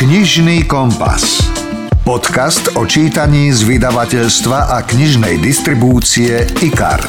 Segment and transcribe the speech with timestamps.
[0.00, 1.44] Knižný kompas.
[2.08, 7.04] Podcast o čítaní z vydavateľstva a knižnej distribúcie IKAR.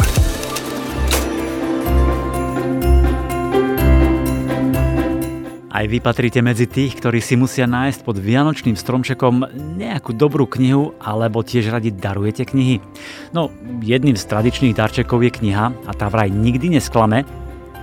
[5.71, 9.47] Aj vy patríte medzi tých, ktorí si musia nájsť pod Vianočným stromčekom
[9.79, 12.83] nejakú dobrú knihu alebo tiež radi darujete knihy.
[13.31, 17.23] No, jedným z tradičných darčekov je kniha a tá vraj nikdy nesklame,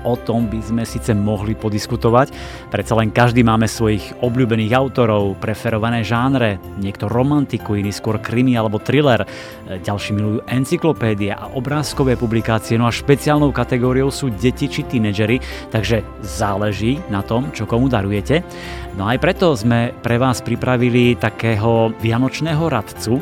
[0.06, 2.30] O tom by sme síce mohli podiskutovať,
[2.70, 8.78] predsa len každý máme svojich obľúbených autorov, preferované žánre, niekto romantiku, iný skôr krimi alebo
[8.78, 9.26] thriller,
[9.66, 15.42] ďalší milujú encyklopédie a obrázkové publikácie, no a špeciálnou kategóriou sú deti či tínedžery,
[15.74, 18.46] takže záleží na tom, čo komu darujete.
[18.94, 23.18] No aj preto sme pre vás pripravili takého vianočného radcu,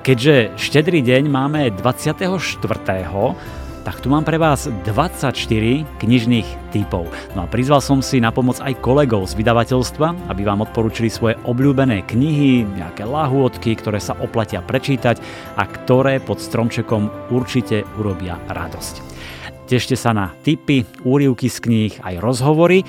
[0.00, 2.32] keďže štedrý deň máme 24
[3.86, 5.30] tak tu mám pre vás 24
[6.02, 7.06] knižných typov.
[7.38, 11.38] No a prizval som si na pomoc aj kolegov z vydavateľstva, aby vám odporúčili svoje
[11.46, 15.22] obľúbené knihy, nejaké lahôdky, ktoré sa oplatia prečítať
[15.54, 19.06] a ktoré pod stromčekom určite urobia radosť.
[19.70, 22.82] Tešte sa na tipy, úrivky z kníh, aj rozhovory.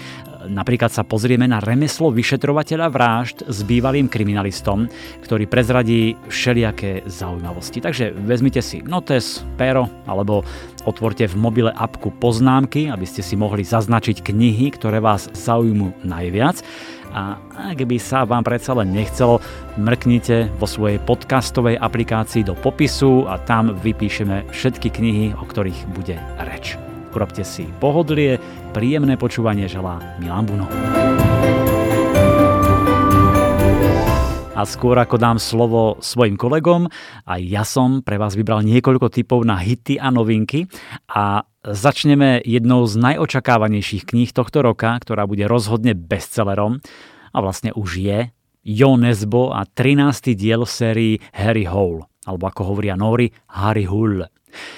[0.46, 4.86] Napríklad sa pozrieme na remeslo vyšetrovateľa vražd s bývalým kriminalistom,
[5.26, 7.82] ktorý prezradí všelijaké zaujímavosti.
[7.82, 10.46] Takže vezmite si notes, pero alebo
[10.88, 16.64] otvorte v mobile apku poznámky, aby ste si mohli zaznačiť knihy, ktoré vás zaujímu najviac.
[17.12, 17.36] A
[17.74, 19.44] ak by sa vám predsa len nechcelo,
[19.76, 26.16] mrknite vo svojej podcastovej aplikácii do popisu a tam vypíšeme všetky knihy, o ktorých bude
[26.40, 26.80] reč.
[27.12, 28.38] Urobte si pohodlie,
[28.78, 30.70] príjemné počúvanie želá Milan Buno.
[34.58, 36.90] A skôr ako dám slovo svojim kolegom,
[37.30, 40.66] aj ja som pre vás vybral niekoľko typov na hity a novinky
[41.14, 46.82] a začneme jednou z najočakávanejších kníh tohto roka, ktorá bude rozhodne bestsellerom
[47.30, 48.20] a vlastne už je
[48.66, 50.34] Jo Nesbo a 13.
[50.34, 54.26] diel sérii Harry Hole, alebo ako hovoria Nori, Harry Hull.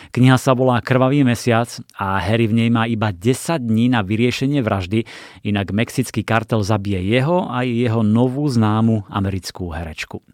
[0.09, 4.65] Kniha sa volá Krvavý mesiac a Harry v nej má iba 10 dní na vyriešenie
[4.65, 5.05] vraždy,
[5.45, 10.25] inak mexický kartel zabije jeho a jeho novú známu americkú herečku.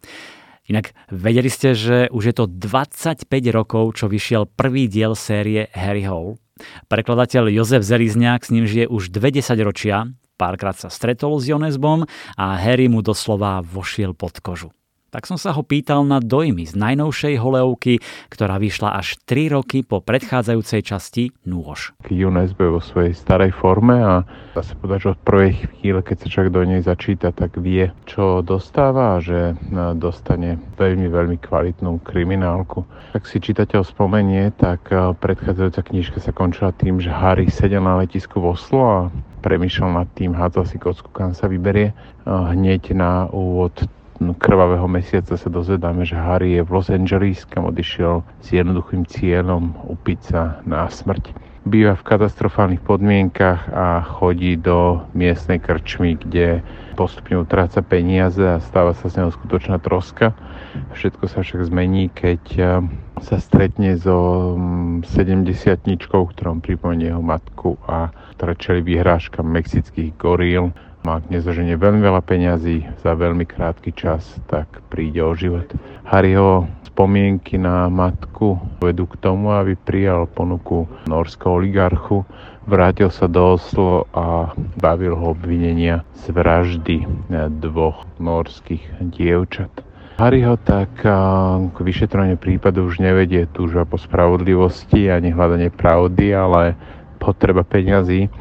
[0.65, 6.07] Inak vedeli ste, že už je to 25 rokov, čo vyšiel prvý diel série Harry
[6.07, 6.41] Hole.
[6.89, 10.09] Prekladateľ Jozef Zelizňák s ním žije už 20 ročia,
[10.39, 12.07] párkrát sa stretol s Jonesbom
[12.39, 14.73] a Harry mu doslova vošiel pod kožu
[15.15, 19.79] tak som sa ho pýtal na dojmy z najnovšej holeovky, ktorá vyšla až 3 roky
[19.79, 21.95] po predchádzajúcej časti Nôž.
[22.11, 26.27] UNSB vo svojej starej forme a dá sa povedať, že od prvej chvíle, keď sa
[26.27, 32.03] človek do nej začíta, tak vie, čo dostáva a že no, dostane veľmi, veľmi kvalitnú
[32.03, 32.83] kriminálku.
[33.15, 38.03] Ak si čitateľ spomenie, tak e, predchádzajúca knižka sa končila tým, že Harry sedel na
[38.03, 38.99] letisku v Oslo a
[39.47, 41.95] premýšľal nad tým, hádzal si kocku, kam sa vyberie.
[41.95, 41.95] E,
[42.27, 43.87] hneď na úvod
[44.19, 49.75] krvavého mesiaca sa dozvedáme, že Harry je v Los Angeles, kam odišiel s jednoduchým cieľom
[49.91, 51.35] upiť sa na smrť.
[51.65, 56.61] Býva v katastrofálnych podmienkach a chodí do miestnej krčmy, kde
[56.93, 60.37] postupne utráca peniaze a stáva sa z neho skutočná troska.
[60.93, 62.69] Všetko sa však zmení, keď eh,
[63.17, 64.53] sa stretne so
[65.09, 70.69] 70 mm, ktorom pripomenie jeho matku a ktorá čeli vyhrážkam mexických goríl
[71.05, 75.69] ak nezoženie veľmi veľa peňazí za veľmi krátky čas, tak príde o život.
[76.05, 82.23] Harryho spomienky na matku vedú k tomu, aby prijal ponuku norského oligarchu,
[82.63, 87.03] vrátil sa do Oslo a bavil ho obvinenia z vraždy
[87.59, 89.69] dvoch norských dievčat.
[90.15, 96.79] Harry ho tak k vyšetrovaniu prípadu už nevedie túžba po spravodlivosti ani hľadanie pravdy, ale
[97.19, 98.31] potreba peňazí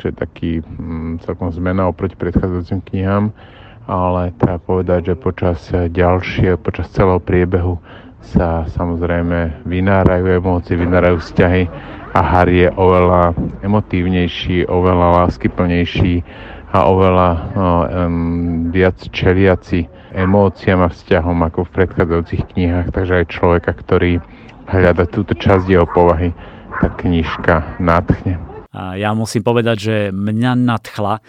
[0.00, 3.36] čo je taký mm, celkom zmena oproti predchádzajúcim knihám,
[3.84, 7.76] ale treba povedať, že počas ďalšie, počas celého priebehu
[8.20, 11.68] sa samozrejme vynárajú emócie, vynárajú vzťahy
[12.16, 16.24] a Harry je oveľa emotívnejší, oveľa láskyplnejší
[16.70, 23.32] a oveľa no, um, viac čeliaci emóciám a vzťahom ako v predchádzajúcich knihách, takže aj
[23.32, 24.22] človeka, ktorý
[24.70, 26.30] hľada túto časť jeho povahy,
[26.78, 28.49] tá knižka nadchne.
[28.70, 31.22] A ja musím povedať, že mňa nadchla.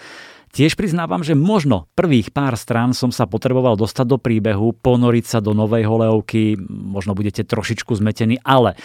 [0.52, 5.40] Tiež priznávam, že možno prvých pár strán som sa potreboval dostať do príbehu, ponoriť sa
[5.40, 8.76] do novej holeovky, možno budete trošičku zmetení, ale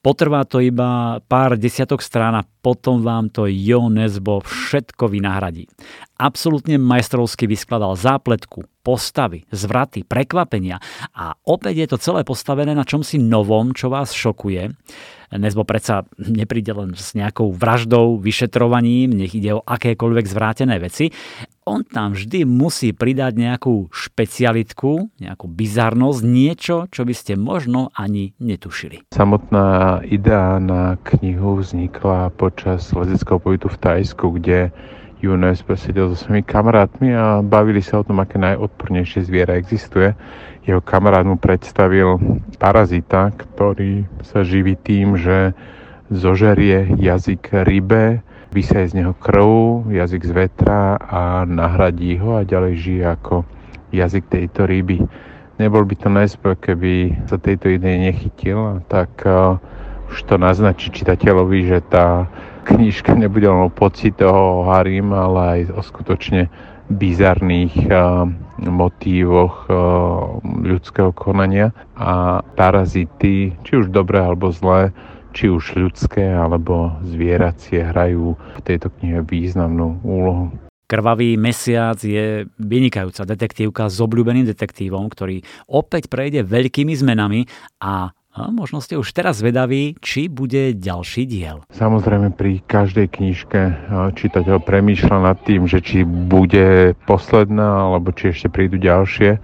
[0.00, 5.68] Potrvá to iba pár desiatok strán a potom vám to Jo Nesbo všetko vynahradí.
[6.16, 10.80] Absolutne majstrovsky vyskladal zápletku, postavy, zvraty, prekvapenia
[11.12, 14.72] a opäť je to celé postavené na čomsi novom, čo vás šokuje.
[15.36, 21.12] Nesbo predsa nepríde len s nejakou vraždou, vyšetrovaním, nech ide o akékoľvek zvrátené veci.
[21.70, 28.34] On tam vždy musí pridať nejakú špecialitku, nejakú bizarnosť, niečo, čo by ste možno ani
[28.42, 29.06] netušili.
[29.14, 34.74] Samotná idea na knihu vznikla počas lezeckého pobytu v Tajsku, kde
[35.20, 40.16] Junes sedel so svojimi kamarátmi a bavili sa o tom, aké najodpornejšie zviera existuje.
[40.64, 42.16] Jeho kamarát mu predstavil
[42.56, 45.52] parazita, ktorý sa živí tým, že
[46.08, 52.74] zožerie jazyk rybe, vysaje z neho krv, jazyk z vetra a nahradí ho a ďalej
[52.76, 53.34] žije ako
[53.94, 55.06] jazyk tejto ryby.
[55.60, 59.60] Nebol by to najspôsob, keby sa tejto ide nechytil, tak uh,
[60.08, 62.26] už to naznačí čitateľovi, že tá
[62.64, 66.48] knižka nebude len o toho Harim, ale aj o skutočne
[66.90, 68.26] bizarných uh,
[68.58, 69.76] motívoch uh,
[70.42, 74.90] ľudského konania a parazity, či už dobré alebo zlé,
[75.30, 80.50] či už ľudské alebo zvieracie hrajú v tejto knihe významnú úlohu.
[80.90, 87.46] Krvavý mesiac je vynikajúca detektívka s obľúbeným detektívom, ktorý opäť prejde veľkými zmenami
[87.78, 91.66] a a možno ste už teraz vedaví, či bude ďalší diel.
[91.74, 98.46] Samozrejme pri každej knižke čitateľ premýšľa nad tým, že či bude posledná, alebo či ešte
[98.46, 99.34] prídu ďalšie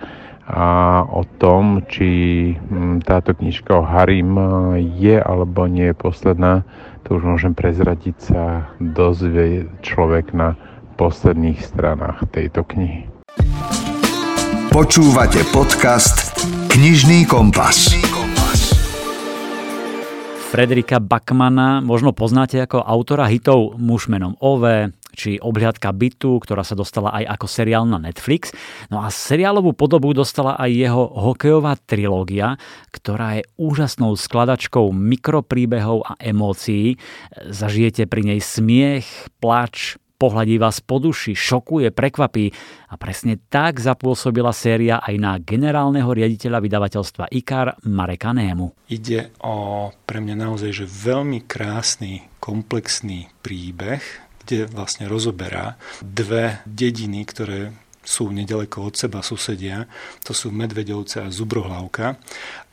[0.46, 2.08] a o tom, či
[2.54, 4.38] mm, táto knižka o Harim
[4.94, 6.62] je alebo nie je posledná,
[7.02, 10.54] to už môžem prezradiť sa dozvie človek na
[10.94, 13.10] posledných stranách tejto knihy.
[14.70, 16.37] Počúvate podcast
[16.70, 17.96] Knižný kompas.
[20.46, 27.16] Frederika Backmana možno poznáte ako autora hitov Mušmenom Ove, či obhliadka bytu, ktorá sa dostala
[27.16, 28.52] aj ako seriál na Netflix.
[28.92, 32.60] No a seriálovú podobu dostala aj jeho hokejová trilógia,
[32.92, 37.00] ktorá je úžasnou skladačkou mikropríbehov a emócií.
[37.48, 39.08] Zažijete pri nej smiech,
[39.40, 42.48] plač, pohľadí vás po duši, šokuje, prekvapí
[42.88, 48.72] a presne tak zapôsobila séria aj na generálneho riaditeľa vydavateľstva IKAR Mareka Nému.
[48.88, 54.00] Ide o pre mňa naozaj že veľmi krásny, komplexný príbeh,
[54.46, 57.75] kde vlastne rozoberá dve dediny, ktoré
[58.06, 59.90] sú nedaleko od seba susedia,
[60.22, 62.14] to sú Medvedovce a Zubrohlavka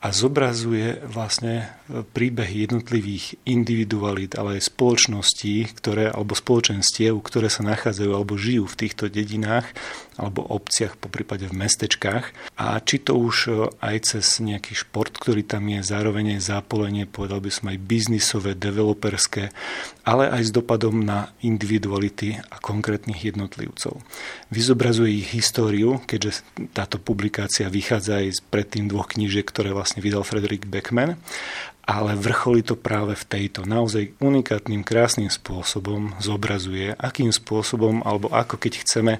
[0.03, 7.63] a zobrazuje vlastne e, príbehy jednotlivých individualít, ale aj spoločností, ktoré, alebo spoločenstiev, ktoré sa
[7.63, 9.71] nachádzajú alebo žijú v týchto dedinách
[10.19, 12.35] alebo obciach, po prípade v mestečkách.
[12.59, 17.07] A či to už e, aj cez nejaký šport, ktorý tam je, zároveň aj zápolenie,
[17.07, 19.55] povedal by som aj biznisové, developerské,
[20.03, 24.03] ale aj s dopadom na individuality a konkrétnych jednotlivcov.
[24.51, 26.43] Vyzobrazuje ich históriu, keďže
[26.75, 31.15] táto publikácia vychádza aj z predtým dvoch knížiek, ktoré vlastne vlastne vydal Frederick Beckman
[31.83, 33.67] ale vrcholí to práve v tejto.
[33.67, 39.13] Naozaj unikátnym, krásnym spôsobom zobrazuje, akým spôsobom, alebo ako keď chceme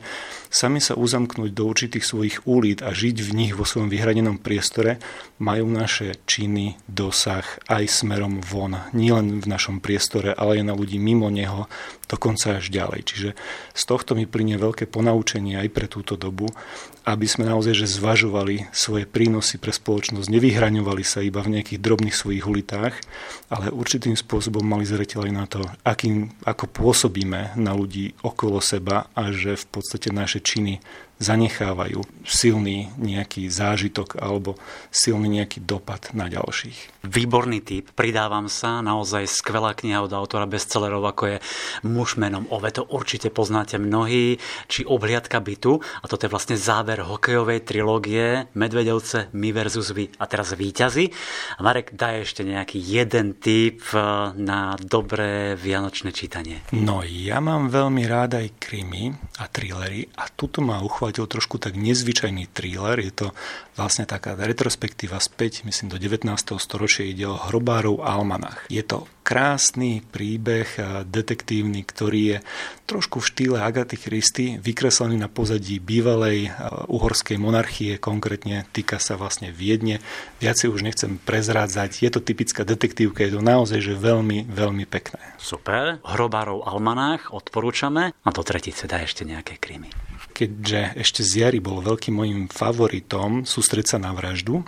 [0.54, 5.02] sami sa uzamknúť do určitých svojich úlít a žiť v nich vo svojom vyhranenom priestore,
[5.42, 8.80] majú naše činy dosah aj smerom von.
[8.96, 11.68] Nielen v našom priestore, ale aj na ľudí mimo neho,
[12.06, 13.02] dokonca až ďalej.
[13.04, 13.30] Čiže
[13.74, 16.54] z tohto mi plinie veľké ponaučenie aj pre túto dobu,
[17.04, 22.16] aby sme naozaj že zvažovali svoje prínosy pre spoločnosť, nevyhraňovali sa iba v nejakých drobných
[22.16, 23.02] svojich ulitách,
[23.50, 29.34] ale určitým spôsobom mali zreteľ na to, akým, ako pôsobíme na ľudí okolo seba a
[29.34, 30.78] že v podstate naše činy
[31.22, 34.56] zanechávajú silný nejaký zážitok alebo
[34.90, 37.04] silný nejaký dopad na ďalších.
[37.04, 41.38] Výborný typ, pridávam sa, naozaj skvelá kniha od autora bestsellerov, ako je
[41.84, 44.40] Muž menom Ove, to určite poznáte mnohí,
[44.72, 50.26] či Obhliadka bytu, a toto je vlastne záver hokejovej trilógie Medvedovce, my versus vy a
[50.32, 51.12] teraz výťazi.
[51.58, 54.00] A Marek, daj ešte nejaký jeden typ eh,
[54.40, 56.64] na dobré vianočné čítanie.
[56.72, 59.12] No, ja mám veľmi rád aj krimi
[59.44, 63.04] a thrillery a tuto ma uchváť to trošku tak nezvyčajný thriller.
[63.04, 63.28] Je to
[63.76, 66.30] vlastne taká retrospektíva späť, myslím, do 19.
[66.56, 68.64] storočia ide o hrobárov Almanach.
[68.72, 70.68] Je to krásny príbeh
[71.08, 72.38] detektívny, ktorý je
[72.86, 76.52] trošku v štýle Agaty Christy, vykreslený na pozadí bývalej
[76.92, 80.04] uhorskej monarchie, konkrétne týka sa vlastne Viedne.
[80.44, 85.24] Viacej už nechcem prezrádzať, je to typická detektívka, je to naozaj že veľmi, veľmi pekné.
[85.40, 90.03] Super, hrobárov Almanach odporúčame a do tretice dá ešte nejaké krymy
[90.34, 94.66] keďže ešte z jary bol veľkým mojim favoritom sústreť sa na vraždu,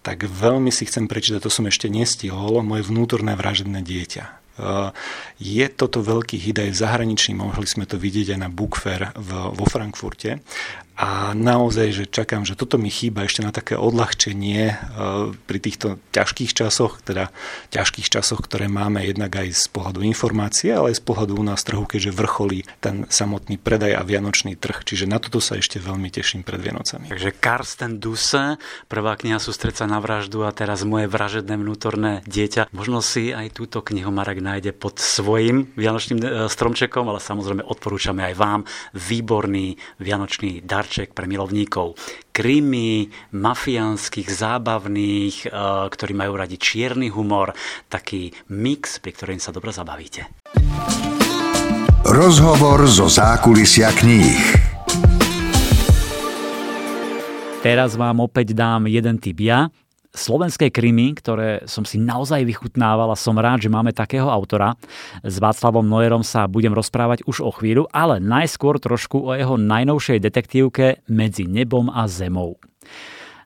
[0.00, 4.24] tak veľmi si chcem prečítať, to som ešte nestihol, moje vnútorné vražedné dieťa.
[5.42, 9.66] Je toto veľký hit aj zahraničný, mohli sme to vidieť aj na Book Fair vo
[9.66, 10.46] Frankfurte
[10.94, 14.74] a naozaj, že čakám, že toto mi chýba ešte na také odľahčenie e,
[15.34, 17.34] pri týchto ťažkých časoch, teda
[17.74, 21.66] ťažkých časoch, ktoré máme jednak aj z pohľadu informácie, ale aj z pohľadu u nás
[21.66, 24.86] trhu, keďže vrcholí ten samotný predaj a vianočný trh.
[24.86, 27.10] Čiže na toto sa ešte veľmi teším pred Vianocami.
[27.10, 28.54] Takže Karsten Duse,
[28.86, 32.70] prvá kniha Sústreca na vraždu a teraz moje vražedné vnútorné dieťa.
[32.70, 38.22] Možno si aj túto knihu Marek nájde pod svojim vianočným e, stromčekom, ale samozrejme odporúčame
[38.30, 38.60] aj vám
[38.94, 41.96] výborný vianočný dar darček pre milovníkov
[42.28, 45.50] krimi, mafiánskych, zábavných, eh,
[45.88, 47.56] ktorí majú radi čierny humor,
[47.88, 50.28] taký mix, pri ktorým sa dobre zabavíte.
[52.04, 54.44] Rozhovor zo zákulisia kníh.
[57.64, 59.72] Teraz vám opäť dám jeden tip ja
[60.14, 64.78] slovenské krymy, ktoré som si naozaj vychutnával a som rád, že máme takého autora.
[65.26, 70.22] S Václavom Nojerom sa budem rozprávať už o chvíľu, ale najskôr trošku o jeho najnovšej
[70.22, 72.56] detektívke Medzi nebom a zemou.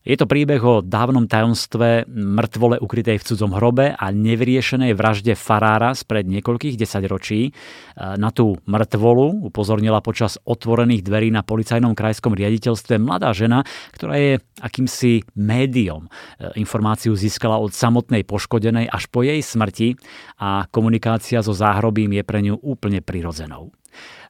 [0.08, 5.92] Je to príbeh o dávnom tajomstve mŕtvole ukrytej v cudzom hrobe a nevyriešenej vražde farára
[5.92, 7.52] spred niekoľkých desaťročí.
[8.16, 14.40] Na tú mŕtvolu upozornila počas otvorených dverí na policajnom krajskom riaditeľstve mladá žena, ktorá je
[14.64, 16.08] akýmsi médiom.
[16.56, 20.00] Informáciu získala od samotnej poškodenej až po jej smrti
[20.40, 23.76] a komunikácia so záhrobím je pre ňu úplne prirodzenou.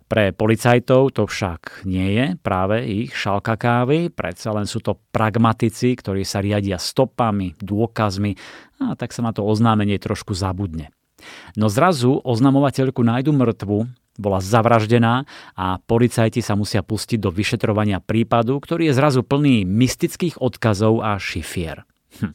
[0.08, 5.92] Pre policajtov to však nie je práve ich šalka kávy, predsa len sú to pragmatici,
[5.92, 8.32] ktorí sa riadia stopami, dôkazmi
[8.80, 10.88] a tak sa na to oznámenie trošku zabudne.
[11.60, 13.84] No zrazu oznamovateľku nájdu mŕtvu,
[14.18, 20.42] bola zavraždená a policajti sa musia pustiť do vyšetrovania prípadu, ktorý je zrazu plný mystických
[20.42, 21.86] odkazov a šifier.
[22.08, 22.32] Hm.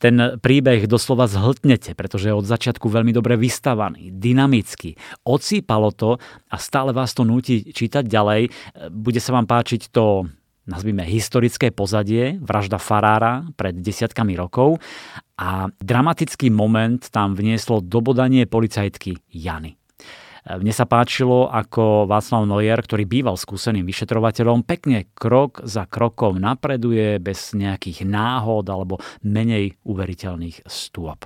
[0.00, 4.96] Ten príbeh doslova zhltnete, pretože je od začiatku veľmi dobre vystavaný, dynamický.
[5.28, 6.16] Ocípalo to
[6.48, 8.48] a stále vás to núti čítať ďalej.
[8.90, 10.28] Bude sa vám páčiť to
[10.64, 14.80] nazvime historické pozadie, vražda farára pred desiatkami rokov
[15.36, 19.76] a dramatický moment tam vnieslo dobodanie policajtky Jany.
[20.44, 27.16] Mne sa páčilo, ako Václav Noyer, ktorý býval skúseným vyšetrovateľom, pekne krok za krokom napreduje
[27.16, 31.24] bez nejakých náhod alebo menej uveriteľných stôp.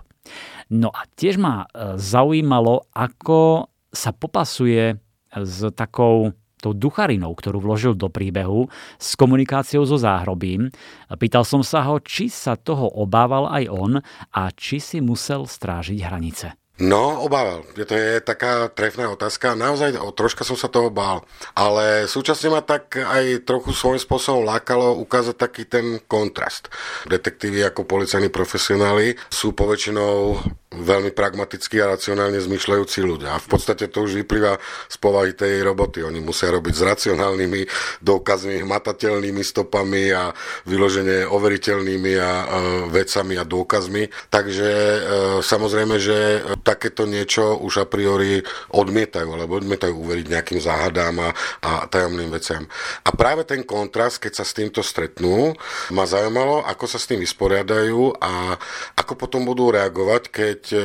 [0.71, 4.95] No a tiež ma e, zaujímalo, ako sa popasuje
[5.35, 6.31] s takou
[6.63, 10.71] tou ducharinou, ktorú vložil do príbehu, s komunikáciou so záhrobím.
[11.19, 13.93] Pýtal som sa ho, či sa toho obával aj on
[14.35, 16.55] a či si musel strážiť hranice.
[16.79, 17.67] No, obával.
[17.75, 19.59] To je taká trefná otázka.
[19.59, 21.27] Naozaj o, troška som sa toho bál.
[21.59, 26.71] Ale súčasne ma tak aj trochu svojím spôsobom lákalo ukázať taký ten kontrast.
[27.11, 33.37] Detektívy ako policajní profesionáli sú poväčšinou veľmi pragmatickí a racionálne zmyšľajúci ľudia.
[33.37, 34.61] A v podstate to už vyplýva
[34.93, 36.05] z povahy tej roboty.
[36.05, 37.61] Oni musia robiť s racionálnymi
[38.05, 40.29] dôkazmi, hmatateľnými stopami a
[40.69, 42.47] vyloženie overiteľnými a, e,
[42.93, 44.13] vecami a dôkazmi.
[44.29, 45.01] Takže e,
[45.41, 48.45] samozrejme, že takéto niečo už a priori
[48.77, 51.31] odmietajú, alebo odmietajú uveriť nejakým záhadám a,
[51.65, 52.69] a tajomným veciam.
[53.09, 55.57] A práve ten kontrast, keď sa s týmto stretnú,
[55.97, 58.61] ma zaujímalo, ako sa s tým vysporiadajú a
[59.01, 60.79] ako potom budú reagovať, keď keď e,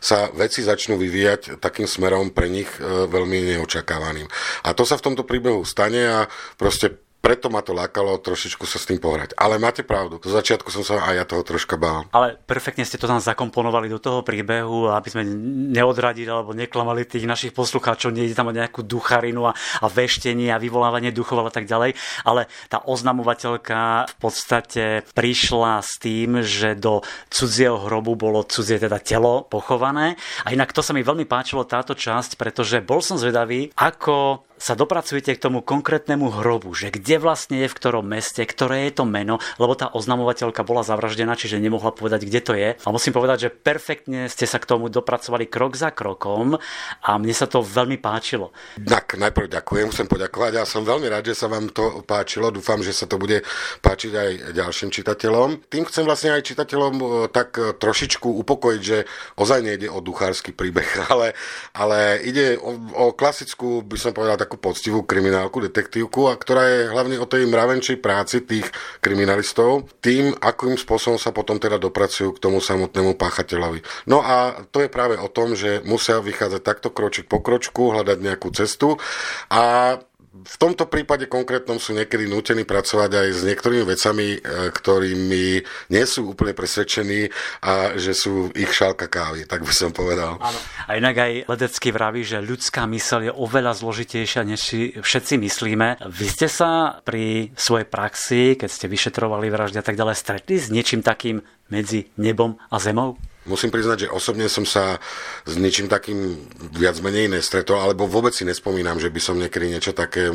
[0.00, 4.24] sa veci začnú vyvíjať takým smerom pre nich e, veľmi neočakávaným.
[4.64, 6.20] A to sa v tomto príbehu stane a
[6.56, 9.38] proste preto ma to lákalo trošičku sa s tým pohrať.
[9.38, 12.10] Ale máte pravdu, zo začiatku som sa aj ja toho troška bál.
[12.10, 15.22] Ale perfektne ste to tam zakomponovali do toho príbehu, aby sme
[15.70, 20.58] neodradili alebo neklamali tých našich poslucháčov, nejde tam o nejakú ducharinu a, a veštenie a
[20.58, 21.94] vyvolávanie duchov a tak ďalej.
[22.26, 28.98] Ale tá oznamovateľka v podstate prišla s tým, že do cudzieho hrobu bolo cudzie teda
[28.98, 30.18] telo pochované.
[30.42, 34.78] A inak to sa mi veľmi páčilo táto časť, pretože bol som zvedavý, ako sa
[34.78, 39.04] dopracujete k tomu konkrétnemu hrobu, že kde vlastne je, v ktorom meste, ktoré je to
[39.04, 42.78] meno, lebo tá oznamovateľka bola zavraždená, čiže nemohla povedať, kde to je.
[42.78, 46.62] A musím povedať, že perfektne ste sa k tomu dopracovali krok za krokom
[47.02, 48.54] a mne sa to veľmi páčilo.
[48.78, 52.54] Tak, najprv ďakujem, chcem poďakovať a som veľmi rád, že sa vám to páčilo.
[52.54, 53.42] Dúfam, že sa to bude
[53.82, 55.66] páčiť aj ďalším čitateľom.
[55.66, 57.04] Tým chcem vlastne aj čitateľom e,
[57.34, 59.10] tak e, trošičku upokojiť, že
[59.42, 61.34] ozaj nejde o duchársky príbeh, ale,
[61.74, 66.68] ale ide o, o klasickú, by som povedal, tak takú poctivú kriminálku, detektívku, a ktorá
[66.68, 68.68] je hlavne o tej mravenčej práci tých
[69.00, 73.80] kriminalistov, tým, akým spôsobom sa potom teda dopracujú k tomu samotnému páchateľovi.
[74.12, 78.18] No a to je práve o tom, že musia vychádzať takto kročík po kročku, hľadať
[78.20, 79.00] nejakú cestu
[79.48, 79.96] a
[80.32, 84.38] v tomto prípade konkrétnom sú niekedy nútení pracovať aj s niektorými vecami, e,
[84.72, 85.44] ktorými
[85.92, 87.28] nie sú úplne presvedčení
[87.60, 90.40] a že sú ich šálka kávy, tak by som povedal.
[90.40, 90.58] Áno.
[90.88, 96.00] A inak aj ledecký vraví, že ľudská mysel je oveľa zložitejšia, než si všetci myslíme.
[96.08, 100.72] Vy ste sa pri svojej praxi, keď ste vyšetrovali vraždy a tak ďalej, stretli s
[100.72, 103.20] niečím takým medzi nebom a zemou?
[103.42, 105.02] Musím priznať, že osobne som sa
[105.42, 106.38] s ničím takým
[106.78, 110.30] viac menej nestretol, alebo vôbec si nespomínam, že by som niekedy niečo také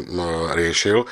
[0.52, 1.04] riešil.
[1.04, 1.06] E,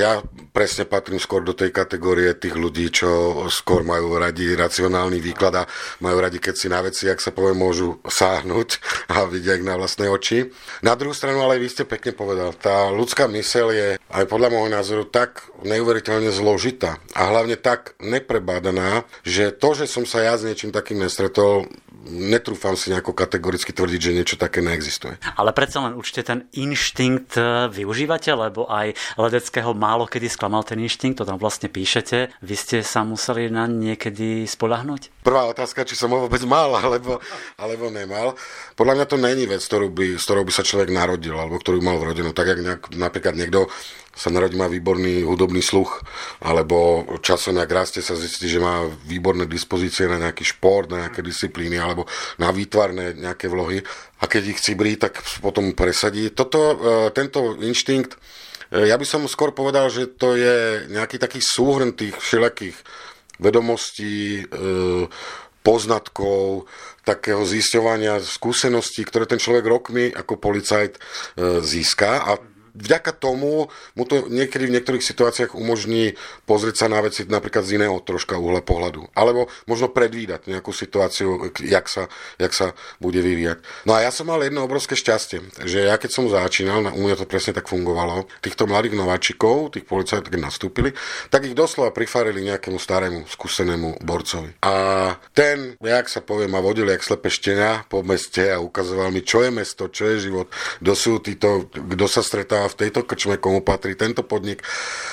[0.00, 0.24] ja
[0.56, 5.68] presne patrím skôr do tej kategórie tých ľudí, čo skôr majú radi racionálny výklad a
[6.00, 8.68] majú radi, keď si na veci, ak sa povie, môžu sáhnuť
[9.08, 10.50] a vidia ich na vlastné oči.
[10.82, 14.70] Na druhú stranu, ale vy ste pekne povedal, tá ľudská myseľ je aj podľa môjho
[14.74, 20.42] názoru tak neuveriteľne zložitá a hlavne tak neprebádaná, že to, že som sa ja s
[20.42, 21.66] niečím takým nestretol, to
[22.08, 25.18] netrúfam si nejako kategoricky tvrdiť, že niečo také neexistuje.
[25.36, 30.80] Ale predsa len určite ten inštinkt e, využívate, lebo aj Ledeckého málo kedy sklamal ten
[30.80, 32.30] inštinkt, to tam vlastne píšete.
[32.44, 35.24] Vy ste sa museli na niekedy spolahnuť?
[35.24, 37.18] Prvá otázka, či som ho vôbec mal, alebo,
[37.56, 38.36] alebo nemal.
[38.76, 41.80] Podľa mňa to není vec, ktorú by, s ktorou by sa človek narodil, alebo ktorú
[41.80, 42.36] mal v rodinu.
[42.36, 43.72] Tak, jak nejak, napríklad niekto
[44.14, 46.06] sa narodí, má výborný hudobný sluch,
[46.38, 51.20] alebo časom, ak rastie, sa zistí, že má výborné dispozície na nejaký šport, na nejaké
[51.20, 52.06] disciplíny, alebo
[52.38, 53.82] na výtvarné nejaké vlohy.
[54.22, 56.30] A keď ich cibrí, tak potom presadí.
[56.30, 56.76] Toto, e,
[57.10, 58.14] tento inštinkt,
[58.70, 62.78] e, ja by som skôr povedal, že to je nejaký taký súhrn tých všelakých
[63.42, 65.10] vedomostí, e,
[65.64, 66.68] poznatkov,
[67.08, 71.00] takého zisťovania skúseností, ktoré ten človek rokmi ako policajt
[71.64, 72.36] získa a
[72.74, 77.80] vďaka tomu mu to niekedy v niektorých situáciách umožní pozrieť sa na veci napríklad z
[77.80, 79.14] iného troška uhla pohľadu.
[79.14, 83.62] Alebo možno predvídať nejakú situáciu, jak sa, jak sa bude vyvíjať.
[83.86, 87.22] No a ja som mal jedno obrovské šťastie, že ja keď som začínal, u mňa
[87.22, 90.90] to presne tak fungovalo, týchto mladých nováčikov, tých policajtov, keď nastúpili,
[91.30, 94.58] tak ich doslova prifarili nejakému starému, skúsenému borcovi.
[94.66, 94.74] A
[95.32, 99.46] ten, jak sa povie, ma vodil jak slepe štenia po meste a ukazoval mi, čo
[99.46, 100.50] je mesto, čo je život,
[100.82, 104.64] kto sú títo, kto sa stretá v tejto krčme, komu patrí tento podnik.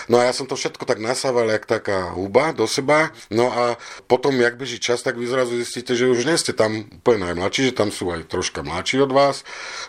[0.08, 3.12] No a ja som to všetko tak nasával, jak taká huba do seba.
[3.29, 3.75] No a
[4.08, 7.72] potom, jak beží čas, tak vy zrazu zistíte, že už nie ste tam úplne najmladší,
[7.72, 9.43] že tam sú aj troška mladší od vás.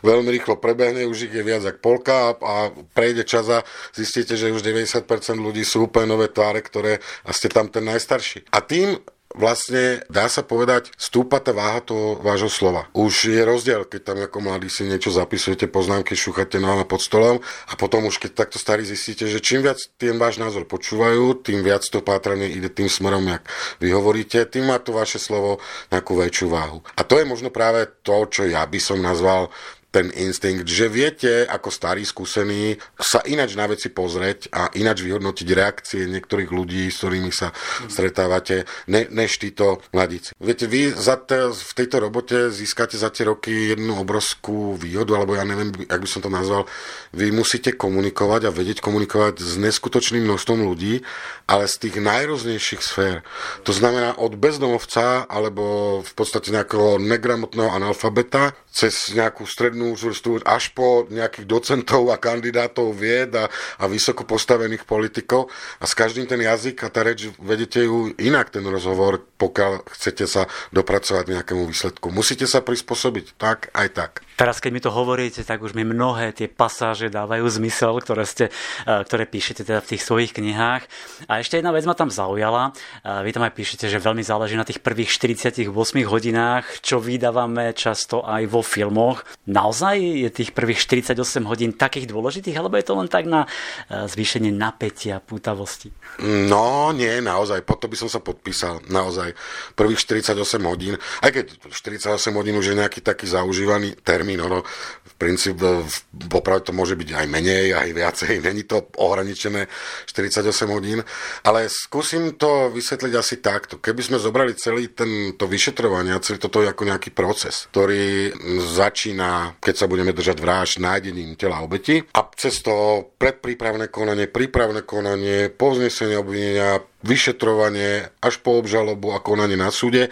[0.06, 2.54] Veľmi rýchlo prebehne, už ich je viac ako polka a, a
[2.94, 5.06] prejde čas a zistíte, že už 90%
[5.38, 8.48] ľudí sú úplne nové tváre, ktoré a ste tam ten najstarší.
[8.54, 8.98] A tým
[9.34, 12.88] vlastne dá sa povedať, stúpa tá váha toho vášho slova.
[12.92, 17.40] Už je rozdiel, keď tam ako mladí si niečo zapisujete, poznámky, šúchate nohama pod stolom
[17.68, 21.64] a potom už keď takto starí zistíte, že čím viac ten váš názor počúvajú, tým
[21.64, 23.44] viac to pátranie ide tým smerom, jak
[23.80, 26.78] vy hovoríte, tým má to vaše slovo nejakú väčšiu váhu.
[26.96, 29.48] A to je možno práve to, čo ja by som nazval
[29.92, 35.48] ten instinkt, že viete ako starí skúsení sa inač na veci pozrieť a inač vyhodnotiť
[35.52, 37.52] reakcie niektorých ľudí, s ktorými sa
[37.92, 40.32] stretávate, ne, než títo mladíci.
[40.40, 45.36] Viete, vy za te, v tejto robote získate za tie roky jednu obrovskú výhodu, alebo
[45.36, 46.64] ja neviem, jak by som to nazval,
[47.12, 51.04] vy musíte komunikovať a vedieť komunikovať s neskutočným množstvom ľudí,
[51.44, 53.20] ale z tých najrôznejších sfér.
[53.68, 60.72] To znamená od bezdomovca alebo v podstate nejakého negramotného analfabeta cez nejakú strednú vrstvu až
[60.72, 66.40] po nejakých docentov a kandidátov vied a, a vysoko postavených politikov a s každým ten
[66.40, 72.08] jazyk a tá reč vedete ju inak ten rozhovor, pokiaľ chcete sa dopracovať nejakému výsledku.
[72.08, 74.12] Musíte sa prispôsobiť tak aj tak.
[74.32, 78.48] Teraz, keď mi to hovoríte, tak už mi mnohé tie pasáže dávajú zmysel, ktoré, ste,
[78.88, 80.82] e, ktoré píšete teda v tých svojich knihách.
[81.28, 82.72] A ešte jedna vec ma tam zaujala.
[83.04, 85.68] E, vy tam aj píšete, že veľmi záleží na tých prvých 48
[86.08, 89.20] hodinách, čo vydávame často aj vo filmoch.
[89.44, 94.08] Naozaj je tých prvých 48 hodín takých dôležitých, alebo je to len tak na e,
[94.08, 95.92] zvýšenie napätia, pútavosti?
[96.22, 99.32] No, nie, naozaj, pod to by som sa podpísal, naozaj.
[99.76, 104.62] Prvých 48 hodín, aj keď 48 hodín už je nejaký taký zaužívaný termín, ono
[105.02, 105.86] v princípe
[106.30, 109.66] popravde to môže byť aj menej, aj viacej, není to ohraničené
[110.06, 111.02] 48 hodín,
[111.42, 113.82] ale skúsim to vysvetliť asi takto.
[113.82, 118.30] Keby sme zobrali celý tento vyšetrovanie, celý toto ako nejaký proces, ktorý
[118.62, 124.82] začína keď sa budeme držať vražd nájdením tela obeti a cez to predprípravné konanie, prípravné
[124.82, 130.10] konanie, povznesenie obvinenia, vyšetrovanie až po obžalobu a konanie na súde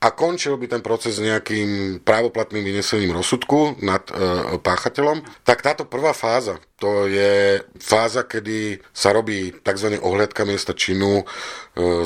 [0.00, 6.16] a končil by ten proces nejakým právoplatným vynesením rozsudku nad e, páchateľom, tak táto prvá
[6.16, 10.00] fáza, to je fáza, kedy sa robí tzv.
[10.00, 11.24] ohľadka miesta činu, e,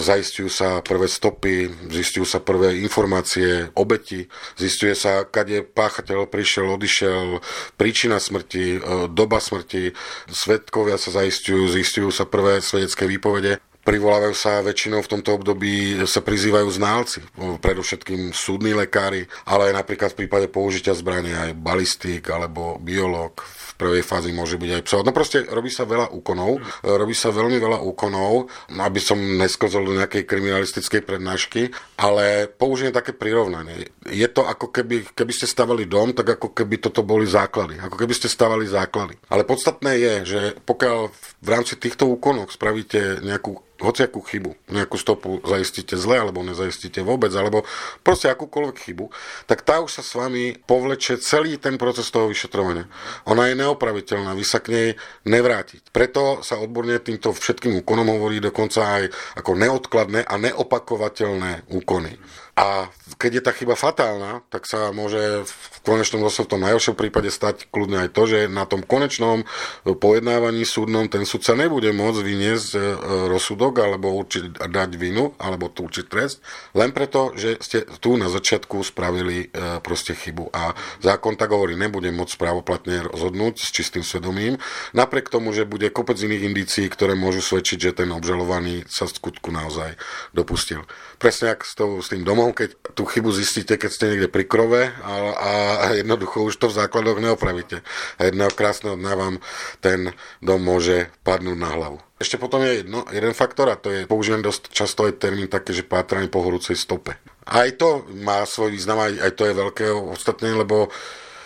[0.03, 4.27] zaistujú sa prvé stopy, zistujú sa prvé informácie, obeti,
[4.59, 7.39] zistuje sa, kade páchateľ prišiel, odišiel,
[7.79, 9.95] príčina smrti, e, doba smrti,
[10.35, 16.25] svetkovia sa zaistujú, zistujú sa prvé svedecké výpovede Privolávajú sa väčšinou v tomto období, sa
[16.25, 17.21] prizývajú ználci,
[17.61, 23.73] predovšetkým súdni lekári, ale aj napríklad v prípade použitia zbrania aj balistik alebo biológ v
[23.77, 25.01] prvej fázi môže byť aj psov.
[25.03, 29.99] No proste robí sa veľa úkonov, robí sa veľmi veľa úkonov, aby som neskozol do
[29.99, 33.91] nejakej kriminalistickej prednášky, ale použijem také prirovnanie.
[34.07, 37.83] Je to ako keby, keby ste stavali dom, tak ako keby toto boli základy.
[37.83, 39.19] Ako keby ste stavali základy.
[39.27, 40.99] Ale podstatné je, že pokiaľ
[41.43, 47.35] v rámci týchto úkonov spravíte nejakú hociakú chybu, nejakú stopu zaistíte zle, alebo nezaistíte vôbec,
[47.35, 47.67] alebo
[48.07, 49.11] proste akúkoľvek chybu,
[49.51, 52.87] tak tá už sa s vami povleče celý ten proces toho vyšetrovania.
[53.27, 54.89] Ona je neopraviteľná, vy sa k nej
[55.27, 55.91] nevrátiť.
[55.91, 59.03] Preto sa odborne týmto všetkým úkonom hovorí dokonca aj
[59.43, 62.15] ako neodkladné a neopakovateľné úkony.
[62.55, 62.87] A
[63.19, 67.27] keď je tá chyba fatálna, tak sa môže v konečnom dôsledku v tom najhoršom prípade
[67.35, 69.43] stať kľudne aj to, že na tom konečnom
[69.83, 72.81] pojednávaní súdnom ten sudca nebude môcť vyniesť e,
[73.27, 76.47] rozsudok alebo určiť, dať vinu alebo určiť trest,
[76.79, 80.55] len preto, že ste tu na začiatku spravili e, proste chybu.
[80.55, 84.63] A zákon tak hovorí, nebude môcť právoplatne rozhodnúť s čistým svedomím,
[84.95, 89.51] napriek tomu, že bude kopec iných indícií, ktoré môžu svedčiť, že ten obžalovaný sa skutku
[89.51, 89.97] naozaj
[90.37, 90.85] dopustil.
[91.19, 94.45] Presne ako s, s tým domom domov, keď tú chybu zistíte, keď ste niekde pri
[94.45, 95.51] krove a, a
[95.97, 97.81] jednoducho už to v základoch neopravíte.
[98.21, 99.35] A jedného krásneho dňa vám
[99.81, 100.13] ten
[100.45, 101.99] dom môže padnúť na hlavu.
[102.21, 105.73] Ešte potom je jedno, jeden faktor a to je, použijem dosť často aj termín také,
[105.73, 107.17] že pátranie po horúcej stope.
[107.49, 110.89] Aj to má svoj význam, aj, aj to je veľké ostatné, lebo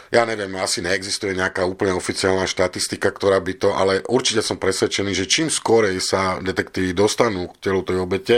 [0.08, 5.12] ja neviem, asi neexistuje nejaká úplne oficiálna štatistika, ktorá by to, ale určite som presvedčený,
[5.12, 8.36] že čím skorej sa detektívy dostanú k telu tej obete,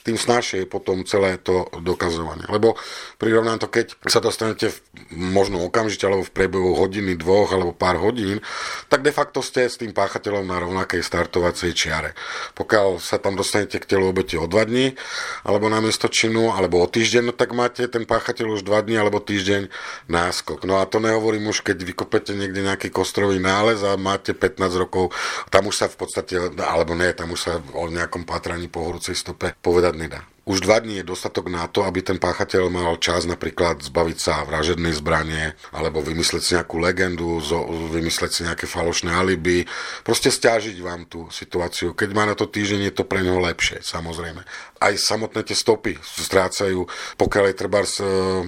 [0.00, 2.48] tým snažšie je potom celé to dokazovanie.
[2.48, 2.80] Lebo
[3.20, 4.76] prirovnám to, keď sa dostanete v,
[5.12, 8.40] možno okamžite, alebo v priebehu hodiny, dvoch alebo pár hodín,
[8.88, 12.16] tak de facto ste s tým páchateľom na rovnakej startovacej čiare.
[12.56, 14.96] Pokiaľ sa tam dostanete k telu obete o dva dní,
[15.44, 18.96] alebo na miesto činu, alebo o týždeň, no tak máte ten páchateľ už dva dní
[18.96, 19.68] alebo týždeň
[20.08, 20.64] náskok.
[20.64, 24.62] No a to ne nehovorím už, keď vykopete niekde nejaký kostrový nález a máte 15
[24.78, 25.10] rokov,
[25.50, 29.18] tam už sa v podstate, alebo nie, tam už sa o nejakom pátraní po horúcej
[29.18, 30.29] stope povedať nedá.
[30.48, 34.42] Už dva dní je dostatok na to, aby ten páchateľ mal čas napríklad zbaviť sa
[34.48, 37.44] vražednej zbranie, alebo vymysleť si nejakú legendu,
[37.92, 39.68] vymysleť si nejaké falošné alibi,
[40.02, 41.92] proste stiažiť vám tú situáciu.
[41.92, 44.40] Keď má na to týždeň, je to pre neho lepšie, samozrejme.
[44.80, 46.88] Aj samotné tie stopy strácajú,
[47.20, 47.96] pokiaľ je treba z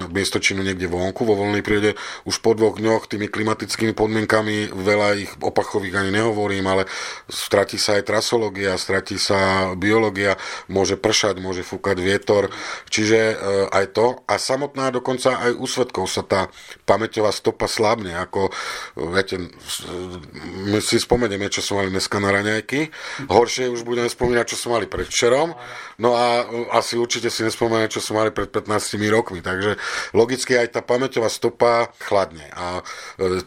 [0.08, 1.92] miesto činu niekde vonku, vo voľnej prírode,
[2.24, 6.88] už po dvoch dňoch tými klimatickými podmienkami, veľa ich opachových ani nehovorím, ale
[7.28, 10.40] stratí sa aj trasológia, stratí sa biológia,
[10.72, 12.48] môže pršať, môže fúkať vietor,
[12.86, 13.34] čiže e,
[13.74, 14.22] aj to.
[14.30, 16.46] A samotná dokonca aj u svetkov sa tá
[16.86, 18.54] pamäťová stopa slabne, ako
[19.10, 19.42] viete,
[20.70, 22.92] my si spomenieme, čo sme mali dneska na raňajky,
[23.26, 25.56] horšie už budeme spomínať, čo sme mali predvčerom,
[25.98, 29.40] no a asi určite si nespomenú, čo sme mali pred 15 rokmi.
[29.40, 29.80] Takže
[30.12, 32.84] logicky aj tá pamäťová stopa chladne a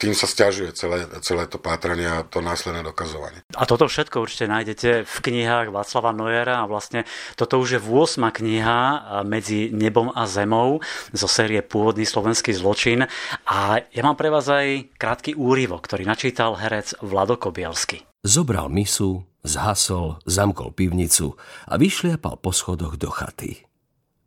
[0.02, 3.45] tým sa stiažuje celé, celé to pátranie a to následné dokazovanie.
[3.56, 7.08] A toto všetko určite nájdete v knihách Václava Nojera a vlastne
[7.40, 8.20] toto už je 8.
[8.20, 8.80] kniha
[9.24, 10.84] medzi nebom a zemou
[11.16, 13.08] zo série Pôvodný slovenský zločin
[13.48, 18.04] a ja mám pre vás aj krátky úryvok, ktorý načítal herec Vlado Kobielsky.
[18.28, 21.40] Zobral misu, zhasol, zamkol pivnicu
[21.72, 23.64] a vyšliapal po schodoch do chaty.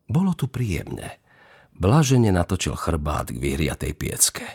[0.08, 1.20] Bolo tu príjemne.
[1.76, 4.46] Blažene natočil chrbát k vyhriatej piecke.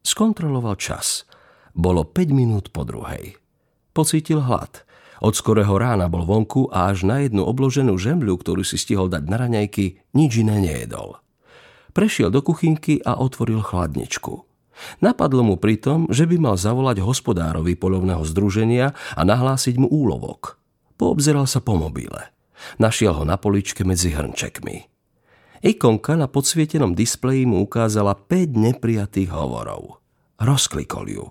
[0.00, 1.28] Skontroloval čas.
[1.76, 3.41] Bolo 5 minút po druhej.
[3.92, 4.88] Pocítil hlad.
[5.22, 9.28] Od skorého rána bol vonku a až na jednu obloženú žemľu, ktorú si stihol dať
[9.30, 11.22] na raňajky, nič iné nejedol.
[11.92, 14.48] Prešiel do kuchynky a otvoril chladničku.
[15.04, 20.58] Napadlo mu pritom, že by mal zavolať hospodárovi polovného združenia a nahlásiť mu úlovok.
[20.96, 22.32] Poobzeral sa po mobile.
[22.80, 24.88] Našiel ho na poličke medzi hrnčekmi.
[25.62, 30.02] Ikonka na podsvietenom displeji mu ukázala 5 neprijatých hovorov.
[30.42, 31.26] Rozklikol ju.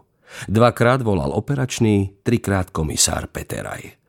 [0.48, 4.00] Dvakrát volal operačný, trikrát komisár Peteraj.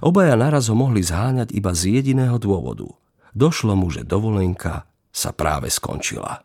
[0.00, 2.88] Obaja naraz ho mohli zháňať iba z jediného dôvodu.
[3.36, 6.44] Došlo mu, že dovolenka sa práve skončila.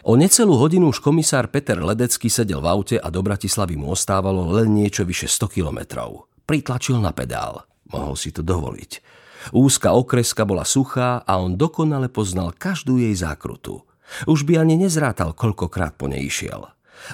[0.00, 4.48] O necelú hodinu už komisár Peter Ledecký sedel v aute a do Bratislavy mu ostávalo
[4.56, 6.24] len niečo vyše 100 kilometrov.
[6.48, 7.68] Pritlačil na pedál.
[7.92, 9.20] Mohol si to dovoliť.
[9.52, 13.84] Úzka okreska bola suchá a on dokonale poznal každú jej zákrutu.
[14.24, 16.64] Už by ani nezrátal, koľkokrát po nej išiel.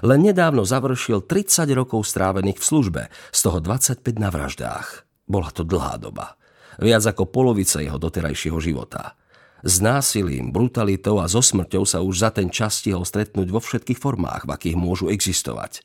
[0.04, 5.06] Len nedávno završil 30 rokov strávených v službe, z toho 25 na vraždách.
[5.26, 6.38] Bola to dlhá doba.
[6.76, 9.16] Viac ako polovica jeho doterajšieho života.
[9.64, 13.98] S násilím, brutalitou a so smrťou sa už za ten čas stihol stretnúť vo všetkých
[13.98, 15.80] formách, v akých môžu existovať.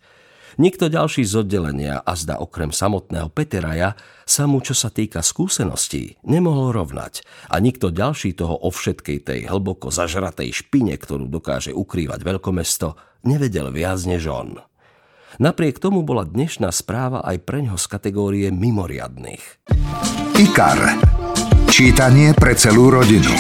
[0.59, 3.95] Nikto ďalší z oddelenia a zda okrem samotného Peteraja
[4.27, 9.39] sa mu, čo sa týka skúseností, nemohol rovnať a nikto ďalší toho o všetkej tej
[9.47, 14.59] hlboko zažratej špine, ktorú dokáže ukrývať veľkomesto, nevedel viac než on.
[15.39, 19.63] Napriek tomu bola dnešná správa aj preňho z kategórie mimoriadných.
[20.35, 20.99] IKAR.
[21.71, 23.31] Čítanie pre celú rodinu.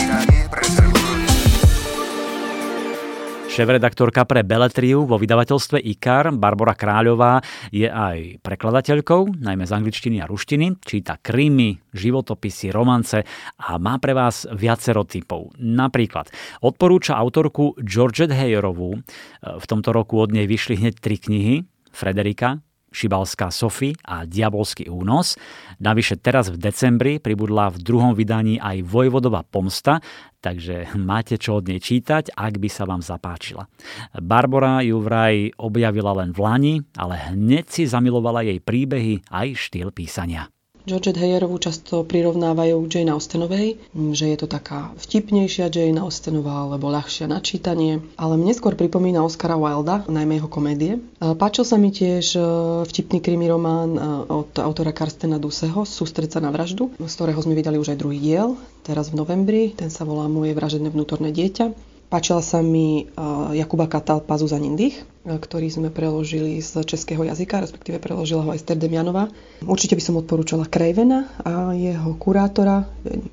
[3.51, 10.25] Šéf-redaktorka pre Beletriu vo vydavateľstve IKAR, Barbara Kráľová, je aj prekladateľkou, najmä z angličtiny a
[10.25, 13.27] ruštiny, číta krímy, životopisy, romance
[13.59, 15.51] a má pre vás viacero typov.
[15.59, 16.31] Napríklad
[16.63, 19.03] odporúča autorku Georgette Heyerovú.
[19.43, 21.67] V tomto roku od nej vyšli hneď tri knihy.
[21.91, 25.39] Frederika, Šibalská Sofy a Diabolský únos.
[25.79, 30.03] Navyše teraz v decembri pribudla v druhom vydaní aj Vojvodová pomsta,
[30.43, 33.65] takže máte čo od nej čítať, ak by sa vám zapáčila.
[34.19, 39.89] Barbara ju vraj objavila len v Lani, ale hneď si zamilovala jej príbehy aj štýl
[39.95, 40.51] písania.
[40.81, 43.77] Georgette Heyerovú často prirovnávajú k Jane Austenovej,
[44.17, 49.21] že je to taká vtipnejšia Jane Austenová alebo ľahšia na čítanie, ale mne skôr pripomína
[49.21, 50.97] Oscara Wilda, najmä jeho komédie.
[51.21, 52.41] Páčil sa mi tiež e,
[52.89, 57.53] vtipný krimi román e, od autora Karstena Duseho, Sústreť sa na vraždu, z ktorého sme
[57.53, 61.90] vydali už aj druhý diel, teraz v novembri, ten sa volá Moje vražené vnútorné dieťa.
[62.11, 63.07] Páčila sa mi
[63.55, 68.59] Jakuba Katal Pazu za Nindich, ktorý sme preložili z českého jazyka, respektíve preložila ho aj
[68.59, 69.31] Ester Demianova.
[69.63, 72.83] Určite by som odporúčala Krejvena a jeho kurátora,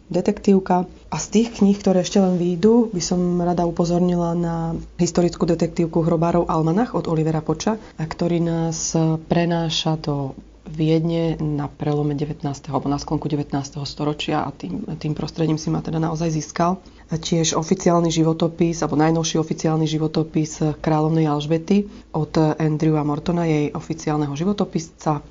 [0.07, 0.87] detektívka.
[1.11, 6.05] A z tých kníh, ktoré ešte len výjdu, by som rada upozornila na historickú detektívku
[6.05, 8.95] Hrobárov Almanach od Olivera Poča, ktorý nás
[9.27, 12.44] prenáša do Viedne na prelome 19.
[12.44, 13.57] alebo na sklonku 19.
[13.88, 16.76] storočia a tým, tým prostredím si ma teda naozaj získal.
[17.09, 25.24] Tiež oficiálny životopis, alebo najnovší oficiálny životopis kráľovnej Alžbety od Andrewa Mortona, jej oficiálneho životopisca.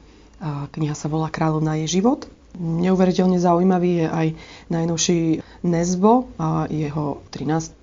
[0.74, 2.26] Kniha sa volá Kráľovná je život.
[2.58, 4.28] Neuveriteľne zaujímavý je aj
[4.74, 5.20] najnovší
[5.62, 7.77] Nezbo a jeho 13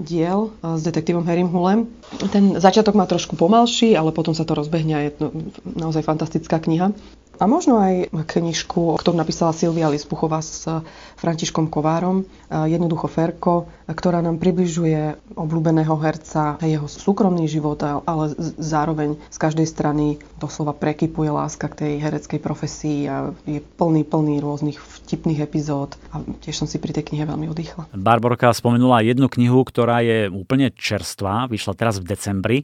[0.00, 1.86] diel s detektívom Harrym Hullem.
[2.32, 5.26] Ten začiatok má trošku pomalší, ale potom sa to rozbehne a je to
[5.64, 6.92] naozaj fantastická kniha.
[7.40, 10.68] A možno aj knižku, ktorú napísala Silvia Lispuchová s
[11.16, 19.38] Františkom Kovárom, Jednoducho Ferko, ktorá nám približuje obľúbeného herca, jeho súkromný život, ale zároveň z
[19.40, 25.40] každej strany doslova prekypuje láska k tej hereckej profesii a je plný, plný rôznych vtipných
[25.40, 27.88] epizód a tiež som si pri tej knihe veľmi oddychla.
[27.96, 32.58] Barborka spomenula jednu knihu, ktorá je úplne čerstvá, vyšla teraz v decembri.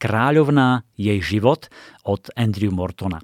[0.00, 1.68] Kráľovná jej život
[2.02, 3.22] od Andrew Mortona.